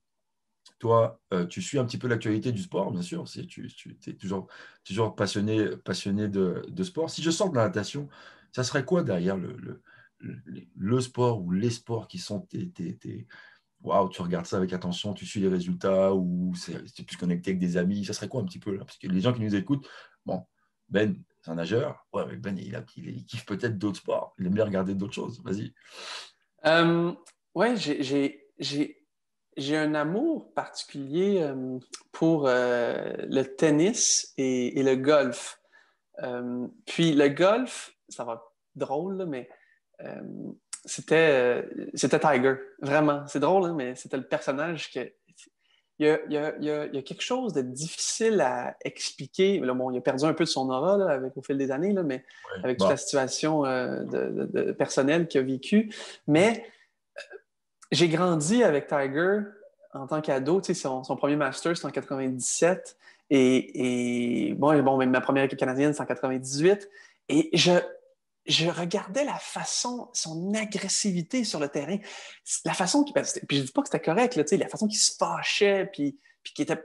[0.80, 3.24] Toi, euh, tu suis un petit peu l'actualité du sport, bien sûr.
[3.26, 4.48] tu, tu es toujours,
[4.84, 7.10] toujours passionné, passionné de, de, sport.
[7.10, 8.10] Si je sors de la natation,
[8.52, 9.82] ça serait quoi derrière le, le,
[10.76, 13.28] le, sport ou les sports qui sont tes, tes,
[13.82, 17.52] Waouh, tu regardes ça avec attention, tu suis les résultats ou tu es plus connecté
[17.52, 18.04] avec des amis.
[18.06, 18.84] Ça serait quoi un petit peu là?
[18.84, 19.88] Parce que les gens qui nous écoutent,
[20.26, 20.46] bon,
[20.90, 22.06] Ben, c'est un nageur.
[22.12, 24.34] Ouais, mais Ben, il, a, kiffe peut-être d'autres sports.
[24.40, 25.42] Il aime bien regarder d'autres choses.
[25.44, 25.74] Vas-y.
[26.66, 27.14] Euh,
[27.58, 27.76] ouais,
[29.58, 31.80] j'ai un amour particulier euh,
[32.12, 35.60] pour euh, le tennis et, et le golf.
[36.24, 39.50] Euh, puis le golf, ça va être drôle, mais
[40.86, 43.26] c'était, Tiger, vraiment.
[43.28, 45.12] C'est drôle, hein, mais c'était le personnage que.
[46.00, 49.60] Il y, a, il, y a, il y, a, quelque chose de difficile à expliquer.
[49.60, 51.72] Là, bon, il a perdu un peu de son aura là, avec, au fil des
[51.72, 52.24] années, là, mais
[52.64, 55.92] avec toute la situation euh, de, de, personnelle qu'il a vécue.
[56.28, 56.64] Mais
[57.92, 59.42] j'ai grandi avec Tiger
[59.94, 60.62] en tant qu'ado.
[60.62, 62.98] Son, son premier master, c'était en 97.
[63.30, 66.90] Et, bon, bon, ma première équipe canadienne, c'est en 98.
[67.30, 67.72] Et je,
[68.46, 71.98] je regardais la façon, son agressivité sur le terrain,
[72.66, 73.14] la façon qu'il.
[73.48, 76.54] Puis je dis pas que c'était correct, là, la façon qu'il se fâchait, puis, puis
[76.54, 76.82] qu'il était.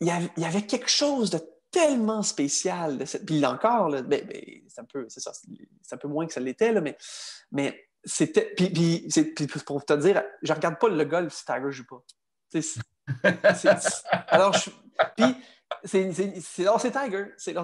[0.00, 1.38] Il y, avait, quelque chose de
[1.70, 2.98] tellement spécial.
[2.98, 3.24] De cette...
[3.24, 5.30] Puis encore, là, ben, ben, c'est un peu, ça,
[5.92, 6.96] un peu moins que ça l'était, là, mais,
[7.52, 8.52] mais c'était.
[8.56, 12.02] Puis, puis, puis, pour te dire, je regarde pas le golf si Tiger joue pas.
[14.28, 14.70] alors, je,
[15.16, 15.36] puis
[15.84, 17.26] c'est Tiger.
[17.36, 17.62] C'est pas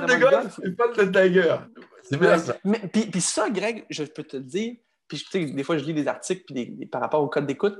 [0.00, 1.56] de golf, c'est pas de Tiger.
[2.02, 2.56] C'est bien ça.
[2.64, 4.76] Mais, puis, puis, ça, Greg, je peux te le dire,
[5.08, 7.78] puis des fois, je lis des articles puis des, par rapport au code d'écoute,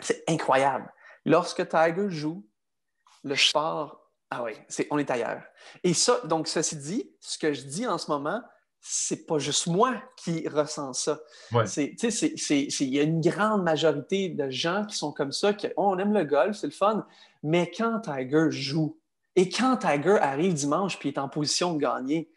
[0.00, 0.92] c'est incroyable.
[1.24, 2.46] Lorsque Tiger joue,
[3.24, 4.52] le sport, ah oui,
[4.90, 5.42] on est ailleurs.
[5.82, 8.42] Et ça, donc, ceci dit, ce que je dis en ce moment,
[8.88, 11.18] c'est pas juste moi qui ressens ça.
[11.50, 15.98] Il y a une grande majorité de gens qui sont comme ça, qui oh, on
[15.98, 17.04] aime le golf, c'est le fun,
[17.42, 18.96] mais quand Tiger joue
[19.34, 22.30] et quand Tiger arrive dimanche puis est en position de gagner,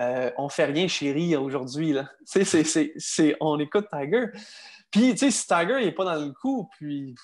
[0.00, 1.94] euh, on fait rien chérie aujourd'hui.
[3.40, 4.26] on écoute Tiger.
[4.90, 7.14] Puis, si Tiger n'est pas dans le coup, puis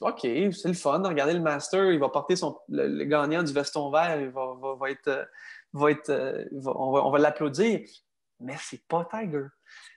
[0.00, 3.52] OK, c'est le fun de regarder le Master, il va porter son, le, gagnant du
[3.52, 5.24] veston vert, il va, va être euh,
[5.76, 7.80] va être, euh, on va, l'applaudir,
[8.40, 9.44] mais c'est pas Tiger.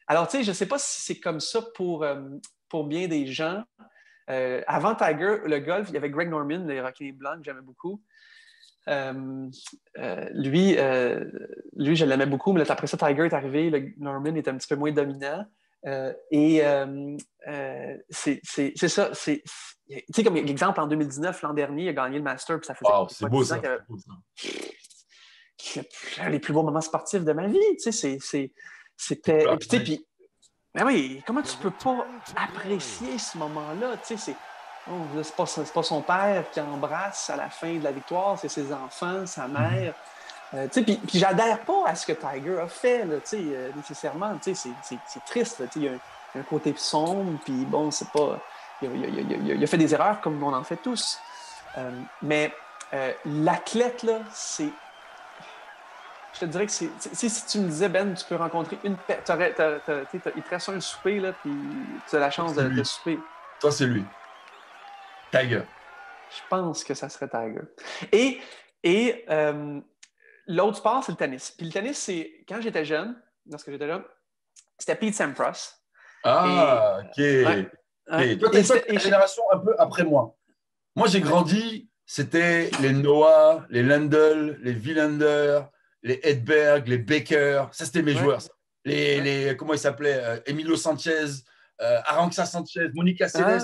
[0.07, 2.21] Alors, tu sais, je ne sais pas si c'est comme ça pour, euh,
[2.67, 3.63] pour bien des gens.
[4.29, 7.61] Euh, avant Tiger, le golf, il y avait Greg Norman, le Rocky blanc, que j'aimais
[7.61, 8.01] beaucoup.
[8.87, 10.77] lui,
[11.75, 14.67] lui, je l'aimais beaucoup, mais après ça, Tiger est arrivé, le Norman est un petit
[14.67, 15.45] peu moins dominant.
[16.31, 16.61] et
[18.09, 18.41] c'est
[18.75, 19.11] ça.
[19.13, 19.41] Tu
[20.13, 22.91] sais, comme exemple, en 2019, l'an dernier, il a gagné le Master, puis ça faisait.
[23.09, 23.59] c'est beau, ça
[26.29, 27.59] les plus beaux moments sportifs de ma vie.
[27.81, 28.19] Tu sais,
[28.97, 29.43] c'était.
[29.43, 30.05] Et puis, puis,
[30.73, 32.05] ben oui, comment tu peux pas
[32.35, 33.97] apprécier ce moment-là?
[33.97, 34.35] Tu sais, c'est.
[34.89, 38.49] Oh, c'est pas, pas, son père qui embrasse à la fin de la victoire, c'est
[38.49, 39.53] ses enfants, sa mhm.
[39.53, 39.93] mère.
[40.53, 43.21] Euh, tu sais, puis, puis j'adhère pas à ce que Tiger a fait, là, tu
[43.25, 44.35] sais, euh, nécessairement.
[44.41, 45.57] Tu sais, c'est triste.
[45.57, 45.91] Tu sais, il y a
[46.35, 48.39] un, côté sombre, puis bon, c'est pas.
[48.81, 51.19] Il a, il, a, fait des erreurs comme on en fait tous.
[51.77, 51.91] Euh,
[52.21, 52.53] mais
[53.25, 54.71] l'athlète, là, c'est
[56.33, 59.41] je te dirais que si, si tu me disais, Ben, tu peux rencontrer une personne,
[60.35, 61.51] il te reste un souper, là, puis
[62.09, 63.19] tu as la chance de, de, souper.
[63.59, 64.03] Toi, c'est lui.
[65.31, 65.63] Tiger.
[66.29, 67.61] Je pense que ça serait Tiger.
[68.11, 68.39] Et,
[68.83, 69.79] et euh,
[70.47, 71.51] l'autre sport, c'est le tennis.
[71.51, 73.19] Puis le tennis, c'est quand j'étais jeune,
[73.49, 74.03] lorsque j'étais jeune,
[74.77, 75.79] c'était Pete Sampras.
[76.23, 77.17] Ah, OK.
[77.17, 80.35] Ouais, Toi, tu es une génération un peu après moi.
[80.95, 85.61] Moi, j'ai grandi, c'était les Noah, les Lendl, les Villander,
[86.03, 88.41] les Edberg, les Baker, ça c'était mes joueurs.
[88.85, 91.25] Les, les, comment ils s'appelaient euh, Emilio Sanchez,
[91.81, 93.61] euh, Aranxa Sanchez, Monica Seles.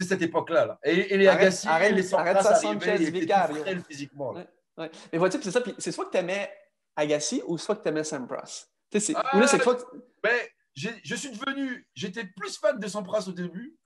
[0.00, 0.66] C'est cette époque-là.
[0.66, 0.78] Là.
[0.82, 3.64] Et, et, les Agassi, arrête, les Sanchez, Sanchez, Vicario.
[3.86, 4.34] physiquement.
[4.76, 5.60] Mais vois-tu, c'est ça.
[5.78, 6.50] C'est soit que tu aimais
[6.96, 8.66] Agassi ou soit que tu aimais Sampras.
[9.14, 9.82] Ah, là, c'est fois que...
[10.22, 10.40] ben,
[10.74, 13.76] je suis devenu, j'étais plus fan de Sampras au début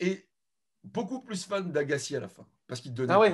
[0.00, 0.28] et
[0.82, 2.46] beaucoup plus fan d'Agassi à la fin.
[2.66, 3.12] Parce qu'il donnait.
[3.12, 3.28] Ah oui.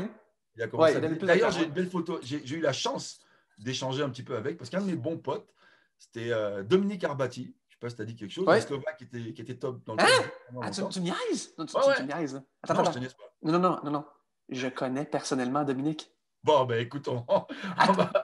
[0.57, 2.20] D'ailleurs, j'ai une belle photo.
[2.22, 3.20] J'ai eu la chance
[3.59, 5.53] d'échanger un petit peu avec, parce qu'un de mes bons potes,
[5.98, 7.42] c'était euh, Dominique Arbati.
[7.42, 8.46] Je ne sais pas si tu as dit quelque chose.
[8.46, 8.61] Ouais.
[8.61, 10.07] Slovaque qui était, qui était top dans le hein?
[10.62, 11.55] ah, tu, tu niaises?
[11.57, 12.42] Non, tu, ouais, tu, niaises.
[12.62, 13.00] Attends, non, attends.
[13.00, 13.14] Je pas.
[13.42, 14.05] Non, non, non, non,
[14.48, 16.11] Je connais personnellement Dominique.
[16.42, 17.24] Bon, ben écoute, on,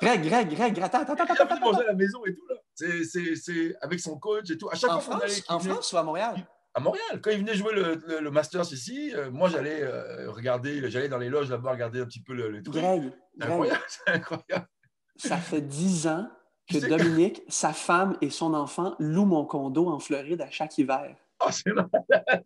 [0.00, 1.34] Greg, Greg, Greg, attends, attends, attends.
[1.34, 2.56] Il a manger à la maison et tout, là.
[2.74, 4.68] C'est avec son coach et tout.
[4.68, 6.46] À chaque en fois qu'on France, en France ou à Montréal?
[6.78, 7.20] À Montréal.
[7.20, 11.18] Quand il venait jouer le, le, Masters ici, euh, moi, j'allais euh, regarder, j'allais dans
[11.18, 12.76] les loges là-bas regarder un petit peu le, le truc.
[12.76, 14.68] Greg, C'est incroyable, c'est incroyable.
[15.16, 16.30] ça fait dix ans
[16.70, 21.16] que Dominique, sa femme et son enfant louent mon condo en Floride à chaque hiver.
[21.44, 22.44] Oh, c'est malade.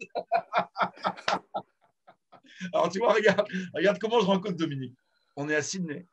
[2.72, 4.96] Alors, tu vois, regarde, regarde comment je rencontre Dominique.
[5.36, 6.06] On est à Sydney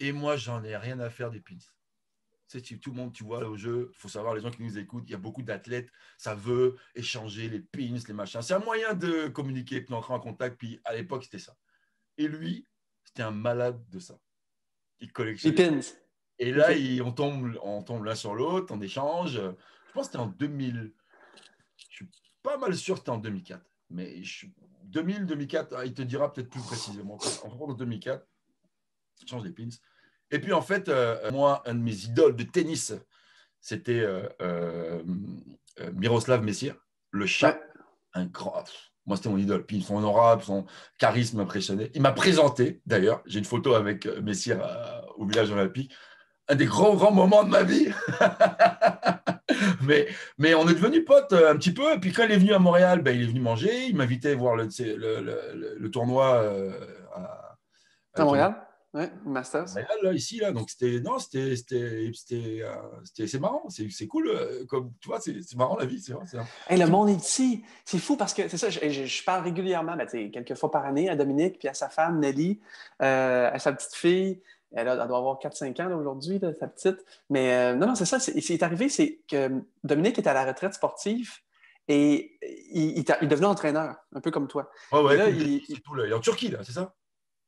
[0.00, 1.54] et moi, j'en ai rien à faire des pins.
[2.48, 4.62] Tu sais, tout le monde, tu vois, au jeu, il faut savoir, les gens qui
[4.62, 8.40] nous écoutent, il y a beaucoup d'athlètes, ça veut échanger les pins, les machins.
[8.42, 10.56] C'est un moyen de communiquer, puis d'entrer en contact.
[10.58, 11.56] Puis à l'époque, c'était ça.
[12.16, 12.66] Et lui,
[13.04, 14.18] c'était un malade de ça.
[15.00, 15.54] Il Les collectionne.
[15.54, 15.80] pins.
[16.38, 19.32] Et là, il- on tombe, on tombe l'un sur l'autre, on échange.
[19.40, 20.92] Je pense que c'était en 2000.
[21.76, 22.08] Je suis
[22.42, 23.64] pas mal sûr que c'était en 2004.
[23.90, 24.46] Mais je...
[24.84, 27.14] 2000, 2004, ah, il te dira peut-être plus précisément.
[27.14, 28.24] En France, en 2004,
[29.20, 29.68] il change les pins.
[30.30, 32.92] Et puis, en fait, euh, moi, un de mes idoles de tennis,
[33.60, 35.02] c'était euh, euh,
[35.94, 36.76] Miroslav Messire,
[37.10, 37.58] le chat.
[38.14, 38.54] Un grand.
[38.56, 38.64] ah,
[39.06, 39.64] Moi, c'était mon idole.
[39.66, 40.66] Puis son aura, son
[40.98, 41.90] charisme m'impressionnait.
[41.94, 44.58] Il m'a présenté, d'ailleurs, j'ai une photo avec Messire
[45.16, 45.92] au village olympique.
[46.48, 47.88] Un des grands, grands moments de ma vie.
[49.82, 50.06] mais,
[50.38, 51.94] mais on est devenus potes un petit peu.
[51.94, 53.86] Et puis quand il est venu à Montréal, ben, il est venu manger.
[53.86, 56.44] Il m'invitait voir le, le, le- le- le tournoi
[57.14, 57.58] à,
[58.14, 58.65] À Montréal?
[58.98, 59.66] Oui, Masters.
[60.02, 60.52] Là, ici, là.
[60.52, 61.00] Donc, c'était.
[61.00, 61.54] Non, c'était.
[61.54, 63.68] c'était- c'était, euh, C'est marrant.
[63.68, 64.28] C'est c'est cool.
[64.28, 66.00] euh, Comme, tu vois, c'est c'est marrant la vie.
[66.00, 66.24] C'est vrai.
[66.26, 66.46] c'est vrai.
[66.68, 67.62] Hey, le monde est petit.
[67.84, 70.86] C'est fou parce que c'est ça, je, je- je parle régulièrement, ben, quelques fois par
[70.86, 72.58] année à Dominique, puis à sa femme Nelly,
[73.02, 74.40] euh, à sa petite fille.
[74.72, 77.04] Elle, a- elle doit avoir 4-5 ans aujourd'hui, sa petite.
[77.28, 78.18] Mais euh, non, non, c'est ça.
[78.18, 81.32] C'est c'est arrivé, c'est que Dominique est à la retraite sportive
[81.86, 82.38] et
[82.72, 84.70] il, il, devenait entraîneur, un peu comme toi.
[84.90, 85.14] Ouais, ouais.
[85.14, 86.06] Et là, il- tout, là.
[86.06, 86.94] Il est en Turquie, là, c'est ça?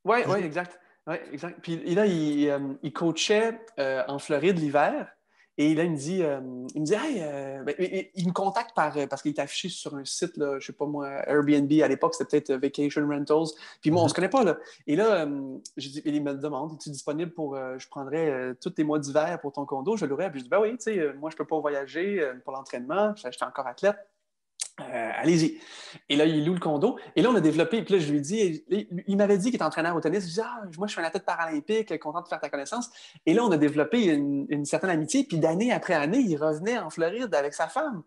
[0.05, 0.79] Oui, oui, exact.
[1.09, 1.59] Ouais, exact.
[1.63, 5.07] Puis là, il, euh, il coachait euh, en Floride l'hiver.
[5.57, 6.39] Et là, il me dit, euh,
[6.73, 7.19] il me dit, hey,
[7.65, 7.75] ben,
[8.15, 10.85] il, me contacte par, parce qu'il est affiché sur un site, là, je sais pas
[10.85, 13.47] moi, Airbnb à l'époque, c'était peut-être Vacation Rentals.
[13.81, 14.09] Puis moi, on Mhm.
[14.09, 14.57] se connaît pas, là.
[14.87, 15.27] Et là,
[15.75, 19.51] j'ai dit- il me demande, es-tu disponible pour, je prendrais tous tes mois d'hiver pour
[19.51, 20.31] ton condo, je l'aurais.
[20.31, 23.43] Puis je dis, ben oui, tu sais, moi, je peux pas voyager pour l'entraînement, j'étais
[23.43, 23.97] encore athlète.
[24.81, 25.59] Euh, allez-y.
[26.07, 26.97] Et là, il loue le condo.
[27.15, 27.81] Et là, on a développé.
[27.83, 30.21] Puis là, je lui dis, il, il m'avait dit qu'il était entraîneur au tennis.
[30.21, 32.89] Je lui dis, ah, moi, je suis un athlète paralympique, content de faire ta connaissance.
[33.25, 35.23] Et là, on a développé une, une certaine amitié.
[35.23, 38.03] Puis d'année après année, il revenait en Floride avec sa femme.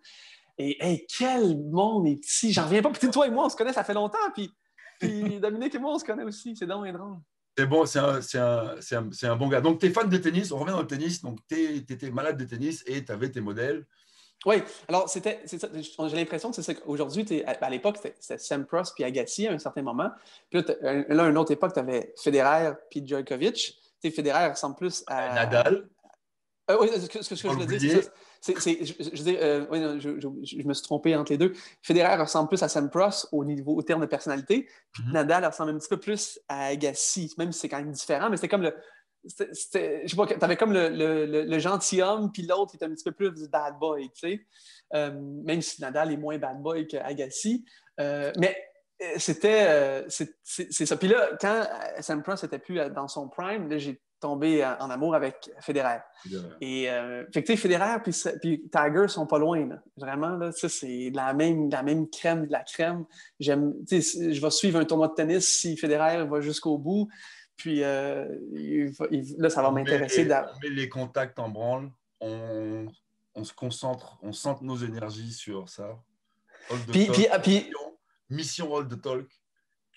[0.58, 2.52] Et hey, quel monde est petit.
[2.52, 2.90] J'en reviens pas.
[2.90, 4.18] Puis toi et moi, on se connaît, ça fait longtemps.
[4.34, 4.52] Puis,
[5.00, 6.54] puis Dominique et moi, on se connaît aussi.
[6.56, 7.16] C'est donc bien drôle.
[7.56, 9.60] C'est bon, c'est un, un, un, c'est un bon gars.
[9.60, 11.20] Donc, tu es fan de tennis, on revient dans le tennis.
[11.20, 13.86] Donc, tu étais malade de tennis et tu avais tes modèles.
[14.44, 14.56] Oui,
[14.88, 18.90] alors c'était, c'est j'ai l'impression que c'est ça qu'aujourd'hui, à, à l'époque, c'était, c'était Sampras
[18.94, 20.10] puis Agassi à un certain moment.
[20.50, 23.54] Puis là, t'as- un- là, à une autre époque, tu avais Federer puis Djokovic.
[23.54, 25.34] Tu sais, Federer ressemble plus à.
[25.34, 25.88] Nadal.
[26.70, 28.10] Euh, oui, ce que, ce que je veux dire, c'est.
[28.44, 31.52] C'est, c'est- je, je euh, oui, je, me suis trompé entre les deux.
[31.80, 35.12] Federer ressemble plus à Sampras au niveau, au terme de personnalité, puis Mhm.
[35.12, 38.36] Nadal ressemble un petit peu plus à Agassi, même si c'est quand même différent, mais
[38.36, 38.74] c'était comme le.
[39.26, 42.90] C'était- je sais pas, t'avais comme le, le, le- le gentilhomme, puis l'autre était un
[42.90, 44.46] petit peu plus bad boy, tu sais.
[44.94, 45.10] Euh,
[45.44, 47.64] même si Nadal est moins bad boy qu'Agassi.
[48.00, 48.56] Euh, mais
[49.02, 49.64] euh, c'était.
[49.68, 50.96] euh, c'est c'est- c'est ça.
[50.96, 55.16] Puis là, quand euh, Sampras n'était plus dans son prime, là, j'ai tombé en amour
[55.16, 55.98] avec Federer.
[56.60, 58.00] Et euh, fait que, tu sais, Federer
[58.40, 59.66] puis, Tiger sont pas loin.
[59.66, 59.82] là.
[59.96, 63.04] Vraiment, là, ça, c'est la même, la même crème de la crème.
[63.40, 67.08] J'aime, tu sais, je vais suivre un tournoi de tennis si Federer va jusqu'au bout.
[67.56, 70.26] Puis euh, il va- il- là, ça va m'intéresser.
[70.30, 71.90] On met les contacts en branle.
[72.20, 72.86] On,
[73.34, 75.98] on se concentre, on centre nos énergies sur ça.
[76.70, 77.14] Hold the Puis, talk.
[77.16, 77.98] puis, ah, puis- mission,
[78.30, 79.26] mission Hold the Talk.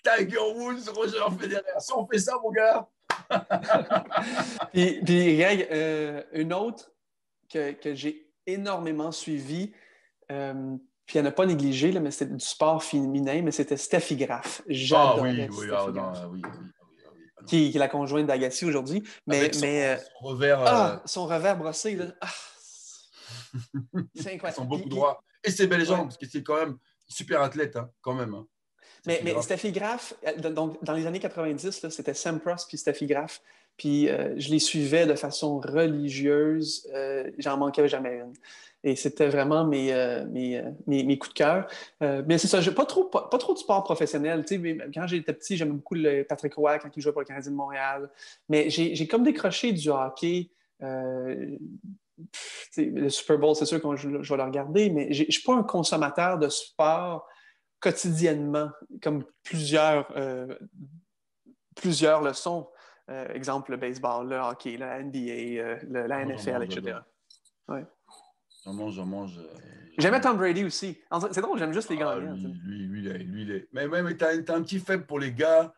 [0.04, 1.62] Tiger Woods, Roger Federer.
[1.80, 2.88] Si on fait ça, mon gars.
[4.72, 6.90] Puis, puis, Greg, euh, une autre
[7.50, 9.72] que, que j'ai énormément suivie,
[10.30, 10.76] euh,
[11.06, 14.62] puis à ne pas négliger, là, mais c'était du sport féminin, mais c'était Steffi Graf.
[14.94, 16.66] Ah oui, oui, Steffi ah, non, ah, oui, ah, oui,
[17.46, 19.02] qui, qui est la conjointe d'Agassi aujourd'hui.
[19.26, 22.28] Mais, Avec son, mais euh, son revers, euh, ah, son revers brossé, là, ah,
[24.14, 24.56] c'est incroyable.
[24.56, 25.22] sont beaucoup droits.
[25.44, 26.76] Et ses belles jambes, parce que c'est quand même
[27.08, 28.34] super athlète, hein, quand même.
[28.34, 28.46] hein.
[29.06, 29.40] Mais, mais.
[29.40, 33.40] Steffi Graf, euh, donc, dans les années 90, là, c'était Sampras puis Steffi Graf.
[33.76, 36.88] Puis euh, je les suivais de façon religieuse.
[36.94, 38.32] Euh, J'en manquais jamais une.
[38.86, 41.66] Et c'était vraiment mes, euh, mes, euh, mes, mes coups de cœur.
[42.04, 44.44] Euh, mais c'est ça, pas trop, pas, pas trop de sport professionnel.
[44.60, 47.50] Mais quand j'étais petit, j'aimais beaucoup le Patrick Roy quand il jouait pour le Canadien
[47.50, 48.08] de Montréal.
[48.48, 50.50] Mais j'ai comme décroché du hockey.
[50.84, 51.56] Euh,
[52.76, 55.42] le Super Bowl, c'est sûr que je, je vais le regarder, mais je ne suis
[55.42, 57.26] pas un consommateur de sport
[57.80, 58.70] quotidiennement,
[59.02, 60.14] comme plusieurs,
[61.74, 62.68] plusieurs le sont.
[63.34, 66.98] Exemple, le baseball, le hockey, la NBA, le- la NFL, etc.
[67.68, 67.84] Ouais.
[68.66, 69.38] J'en mange, j'en mange.
[69.38, 69.46] euh,
[69.96, 70.98] J'aimais Tom Brady aussi.
[71.30, 72.34] C'est drôle, j'aime juste les Ah, gagnants.
[72.34, 75.72] lui, lui, lui, lui, Mais, mais, mais t'as, un petit faible pour les gars,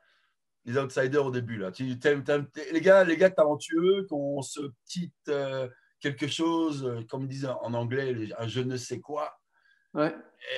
[0.65, 1.59] les outsiders au début.
[1.59, 1.71] Là.
[1.79, 5.69] Les gars, les gars talentueux qui ont ce petit euh,
[6.01, 9.39] quelque chose, euh, comme ils disent en anglais, un je ne sais quoi.
[9.93, 10.17] Ouais.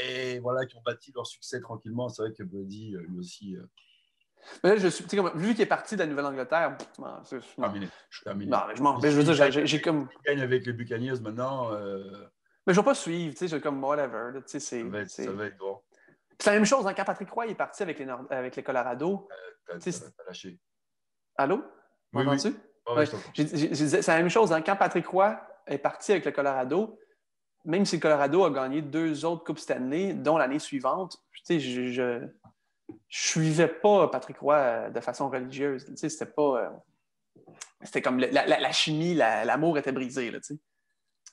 [0.08, 2.08] Et voilà, qui ont bâti leur succès tranquillement.
[2.08, 3.66] C'est vrai que Brady, lui aussi, euh,
[4.64, 6.76] Mais là, je suis, comme, vu qu'il est parti de la Nouvelle-Angleterre,
[7.24, 7.46] c'est- je
[8.76, 10.08] je m'en je veux dire, j'ai- j'ai- j'ai comme.
[10.24, 11.72] Gagne avec les Buccaneers maintenant.
[11.72, 12.02] euh,
[12.66, 14.32] Mais je vais pas suivre, tu sais, j'ai comme whatever.
[14.34, 15.82] là, c'est- ça, va être, c'est ça va être grand.
[16.38, 18.62] c'est la même chose, hein, quand Patrick Roy est parti avec les, Nord- avec les
[18.62, 19.28] Colorado.
[19.66, 20.58] T'as, sais, t'as- t'as lâché.
[21.36, 21.62] Allô?
[22.12, 22.38] Oui, oui.
[22.96, 23.06] Ouais.
[23.34, 24.52] J'ai- j'ai- C'est la même chose.
[24.52, 26.98] hein, Quand Patrick Roy est parti avec le Colorado,
[27.64, 31.60] même si le Colorado a gagné deux autres Coupes Stanley, dont l'année suivante, tu sais,
[31.60, 32.26] je, je,
[33.08, 35.84] je suivais pas Patrick Roy euh, de façon religieuse.
[35.84, 36.64] Tu sais, c'était pas.
[36.64, 36.70] euh,
[37.82, 40.30] c'était comme la, chimie, la- l'amour était brisé.
[40.30, 40.60] Là, tu sais.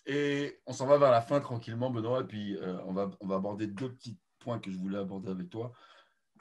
[0.06, 2.22] Et on s'en va vers la fin tranquillement, Benoît.
[2.22, 5.30] Et puis, euh, on, va, on va aborder deux petits points que je voulais aborder
[5.30, 5.74] avec toi.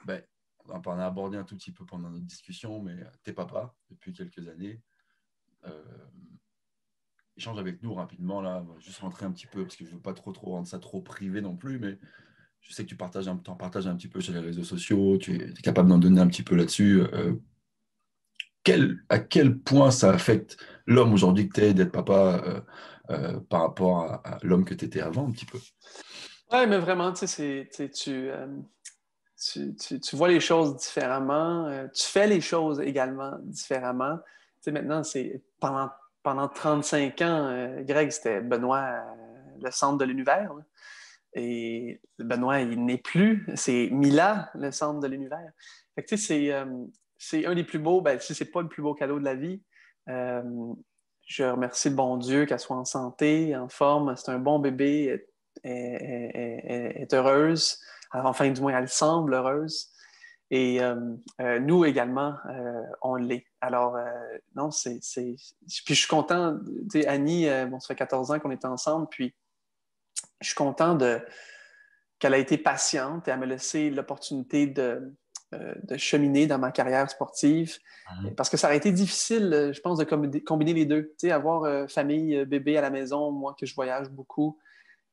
[0.05, 0.23] Ben,
[0.69, 4.13] on en a abordé un tout petit peu pendant notre discussion, mais t'es papa depuis
[4.13, 4.81] quelques années.
[5.65, 5.83] Euh,
[7.35, 8.65] échange avec nous rapidement, là.
[8.79, 10.79] Juste rentrer un petit peu, parce que je ne veux pas trop, trop rendre ça
[10.79, 11.97] trop privé non plus, mais
[12.61, 15.17] je sais que tu partages un, t'en partages un petit peu sur les réseaux sociaux,
[15.17, 17.01] tu es, capable d'en donner un petit peu là-dessus.
[17.13, 17.33] Euh,
[18.63, 22.61] quel, à quel point ça affecte l'homme aujourd'hui que tu es d'être papa euh,
[23.09, 25.59] euh, par rapport à, l'homme que tu étais avant un petit peu?
[26.51, 27.89] Oui, mais vraiment, tu sais, tu,
[29.37, 31.87] tu, tu, vois les choses différemment.
[31.93, 34.19] tu fais les choses également différemment.
[34.61, 35.89] Tu maintenant, c'est pendant,
[36.23, 39.03] pendant 35 ans, Greg, c'était Benoît,
[39.61, 40.51] le centre de l'univers.
[41.33, 43.45] Et Benoît, il n'est plus.
[43.55, 45.51] C'est Mila, le centre de l'univers.
[45.95, 46.85] Fait que, euh,
[47.17, 49.35] c'est un des plus beaux, ben, si c'est pas le plus beau cadeau de la
[49.35, 49.61] vie.
[50.09, 50.41] euh,
[51.25, 54.15] je remercie le bon Dieu qu'elle soit en santé, en forme.
[54.15, 55.27] C'est un bon bébé
[55.63, 57.79] est, est- heureuse.
[58.13, 59.89] Enfin, du moins, elle semble heureuse.
[60.49, 60.95] Et euh,
[61.59, 62.35] nous également,
[63.01, 63.45] on l'est.
[63.59, 63.97] Alors,
[64.55, 64.99] non, c'est.
[65.13, 65.35] Puis
[65.89, 66.57] je suis content.
[67.07, 69.35] Annie, bon, ça fait 14 ans qu'on est ensemble, puis
[70.41, 71.19] je suis content de
[72.19, 75.13] qu'elle a été patiente et elle m'a laissé l'opportunité de,
[75.53, 77.77] euh, de cheminer dans ma carrière sportive.
[78.23, 78.35] Mhm.
[78.35, 81.09] Parce que ça aurait été difficile, euh, je pense, de combi- combiner les deux.
[81.19, 84.57] Tu sais, avoir euh, famille, bébé à la maison, moi que je voyage beaucoup.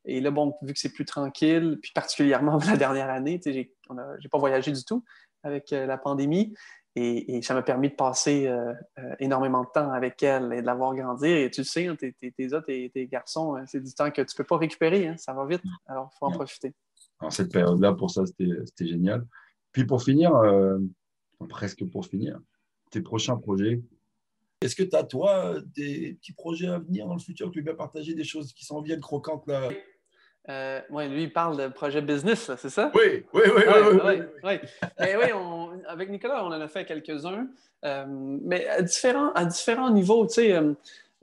[0.07, 3.53] Et là, bon, vu que c'est plus tranquille, puis particulièrement la dernière année, tu sais,
[3.53, 5.05] j'ai on a- j'ai pas voyagé du tout
[5.43, 6.55] avec euh, la pandémie.
[6.97, 10.61] Et, et ça m'a permis de passer euh, euh, énormément de temps avec elle et
[10.61, 11.37] de la voir grandir.
[11.37, 13.93] Et tu le sais, hein, tes, tes, tes, autres, tes, tes garçons, hein, c'est du
[13.93, 15.09] temps que tu peux pas récupérer.
[15.09, 15.63] hein, ça va vite.
[15.87, 16.73] Alors, il faut en profiter.
[17.19, 19.27] Alors, cette période-là, pour ça, c'était c'était génial.
[19.73, 20.79] Puis pour finir, euh,
[21.49, 22.39] presque pour finir,
[22.91, 23.83] tes prochains projets.
[24.61, 27.49] Est-ce que tu as, toi, des petits projets à venir dans le futur?
[27.49, 29.69] Que tu veux bien partager, des choses qui s'en viennent croquantes là?
[30.51, 32.91] Euh, ouais, lui, il parle de projet business, c'est ça?
[32.95, 34.01] Oui, oui, oui, oui.
[34.03, 34.59] Ouais, oui.
[35.01, 37.49] Mais oui, on- avec Nicolas, on en a fait quelques-uns,
[37.85, 40.27] euh, mais à différents, à différents niveaux.
[40.27, 40.75] Tu sais, euh,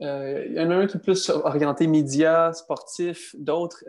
[0.02, 3.84] euh, il y en a un qui est plus orienté médias, sportif, d'autres,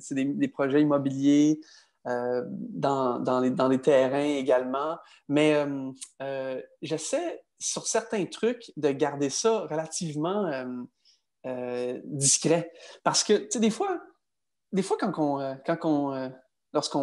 [0.00, 1.60] c'est des, des projets immobiliers.
[2.04, 4.98] dans, dans, les, dans les terrains également.
[5.28, 5.64] Mais
[6.82, 10.50] j'essaie, sur certains trucs, de garder ça relativement
[12.04, 12.72] discret.
[13.02, 14.00] Parce que, tu sais, des fois,
[14.74, 16.28] des fois, quand on, euh, quand on, euh,
[16.72, 17.00] lorsqu'on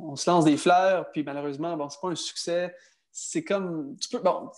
[0.00, 2.74] on, se lance des fleurs, puis malheureusement, bon, c'est pas un succès,
[3.10, 4.50] c'est comme, tu peux, bon,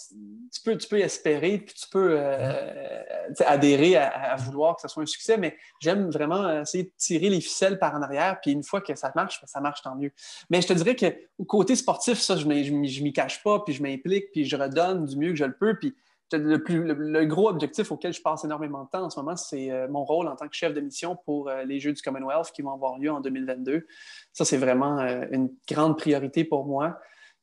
[0.52, 3.02] tu peux, tu peux espérer, puis tu peux euh,
[3.46, 7.28] adhérer à, à vouloir que ce soit un succès, mais j'aime vraiment essayer de tirer
[7.28, 9.94] les ficelles par en arrière, puis une fois que ça marche, ben, ça marche tant
[9.94, 10.10] mieux.
[10.48, 11.06] Mais je te dirais que
[11.38, 15.16] au côté sportif, ça, je m'y cache pas, puis je m'implique, puis je redonne du
[15.16, 15.94] mieux que je le peux, puis
[16.32, 19.36] le, plus, le, le gros objectif auquel je passe énormément de temps en ce moment,
[19.36, 22.02] c'est euh, mon rôle en tant que chef de mission pour euh, les Jeux du
[22.02, 23.86] Commonwealth qui vont avoir lieu en 2022.
[24.32, 26.98] Ça, c'est vraiment euh, une grande priorité pour moi.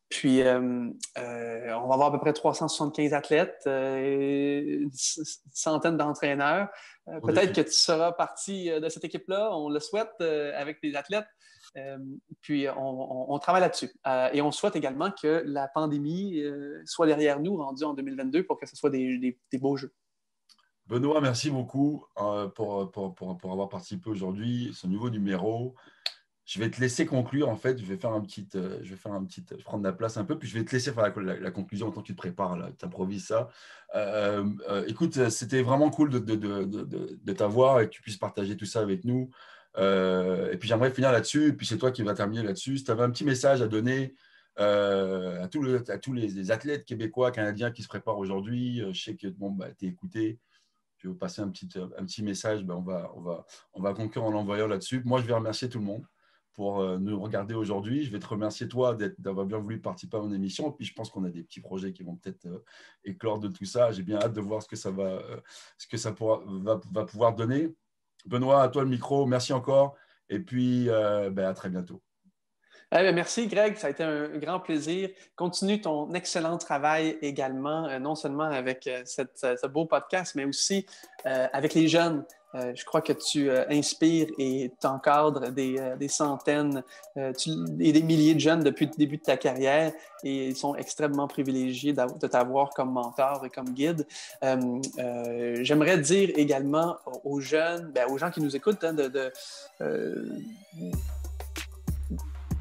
[0.09, 4.91] Puis, euh, euh, on va avoir à peu près 375 athlètes, euh, une
[5.51, 6.69] centaine d'entraîneurs.
[7.09, 10.81] Euh, Peut-être que tu seras partie euh, de cette équipe-là, on le souhaite, euh, avec
[10.81, 11.27] des athlètes.
[11.77, 11.97] Euh,
[12.41, 13.91] puis on, travaille là-dessus.
[14.07, 18.45] Euh, et on souhaite également que la pandémie euh, soit derrière nous, rendue en 2022,
[18.45, 19.93] pour que ce soit des, des, beaux jeux.
[20.87, 22.05] Benoît, merci beaucoup
[22.55, 25.75] pour, pour, pour, avoir participé aujourd'hui, ce nouveau numéro.
[26.45, 27.49] Je vais te laisser conclure.
[27.49, 30.15] En fait, je vais faire un petit, je vais faire un petit, prendre la place
[30.15, 32.17] un peu, puis je vais te laisser faire la, conclusion en tant que tu te
[32.17, 33.49] prépares, tu improvises ça.
[34.87, 38.65] Écoute, c'était vraiment cool de, de, de, de t'avoir et que tu puisses partager tout
[38.65, 39.29] ça avec nous.
[39.77, 42.77] Euh, et puis j'aimerais finir là-dessus, puis c'est toi qui vas terminer là-dessus.
[42.77, 44.15] Si tu avais un petit message à donner
[44.59, 49.51] euh, à, tous les, athlètes québécois, canadiens qui se préparent aujourd'hui, je sais que bon,
[49.51, 50.39] bah, tu es écouté.
[51.03, 52.63] vais vous passer un petit, message.
[52.63, 55.01] Ben, on, va, on, va, on va conclure en l'envoyant là-dessus.
[55.05, 56.05] Moi, je vais remercier tout le monde
[56.57, 58.03] pour euh, nous regarder aujourd'hui.
[58.03, 60.71] Je vais te remercier, toi, d'avoir bien voulu participer à mon émission.
[60.71, 62.65] Et puis, je pense qu'on a des petits projets qui vont peut-être euh,
[63.05, 63.91] éclore de tout ça.
[63.91, 65.39] J'ai bien hâte de voir ce que ça, va, euh,
[65.77, 67.75] ce que ça pourra, va, pouvoir donner.
[68.25, 69.25] Benoît, à toi le micro.
[69.25, 69.95] Merci encore.
[70.29, 72.01] Et puis, ben, à très bientôt.
[72.91, 73.75] Eh merci, Greg.
[73.77, 75.09] Ça a été un grand plaisir.
[75.35, 80.85] Continue ton excellent travail également, non seulement avec cette, ce beau podcast, mais aussi
[81.23, 82.25] avec les jeunes.
[82.55, 86.81] Euh, je crois que tu euh, inspires et t'encadres des, euh, des centaines
[87.15, 89.91] et des milliers de jeunes depuis le début de ta carrière
[90.23, 94.05] et ils sont extrêmement privilégiés de t'avoir comme mentor et comme guide.
[94.41, 99.31] J'aimerais dire également aux jeunes, ben, aux gens qui nous écoutent, hein, de, de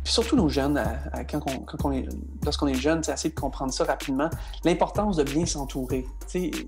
[0.07, 0.83] surtout nos jeunes,
[1.31, 1.43] quand
[1.85, 2.07] on, est,
[2.45, 4.31] lorsqu'on est jeune, c'est assez de comprendre ça rapidement,
[4.65, 6.07] l'importance de bien s'entourer,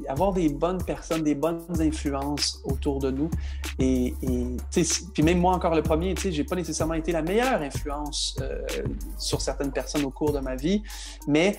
[0.08, 3.30] avoir des bonnes personnes, des bonnes influences autour de nous.
[3.78, 4.14] Et,
[5.14, 8.60] puis même moi encore le premier, je n'ai pas nécessairement été la meilleure influence euh,
[9.18, 10.82] sur certaines personnes au cours de ma vie,
[11.26, 11.58] mais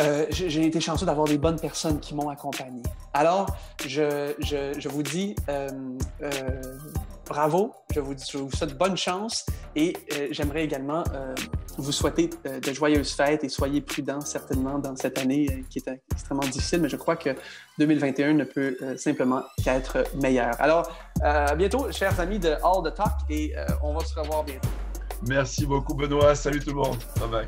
[0.00, 2.82] euh, j'ai été chanceux d'avoir des bonnes personnes qui m'ont accompagné.
[3.12, 3.46] Alors,
[3.86, 5.68] je, je, vous dis euh,
[7.30, 9.46] bravo, je vous, je vous souhaite bonne chance
[9.76, 11.32] et euh, j'aimerais également euh,
[11.78, 15.88] vous souhaiter euh, de joyeuses fêtes et soyez prudents certainement dans cette année qui est
[16.12, 17.30] extrêmement difficile, mais je crois que
[17.78, 20.60] 2021 ne peut simplement qu'être meilleur.
[20.60, 20.90] Alors,
[21.22, 24.68] à bientôt, chers amis de All the Talk et on va se revoir bientôt.
[25.28, 26.34] Merci beaucoup, Benoît.
[26.34, 26.98] Salut tout le monde.
[27.20, 27.46] Bye bye.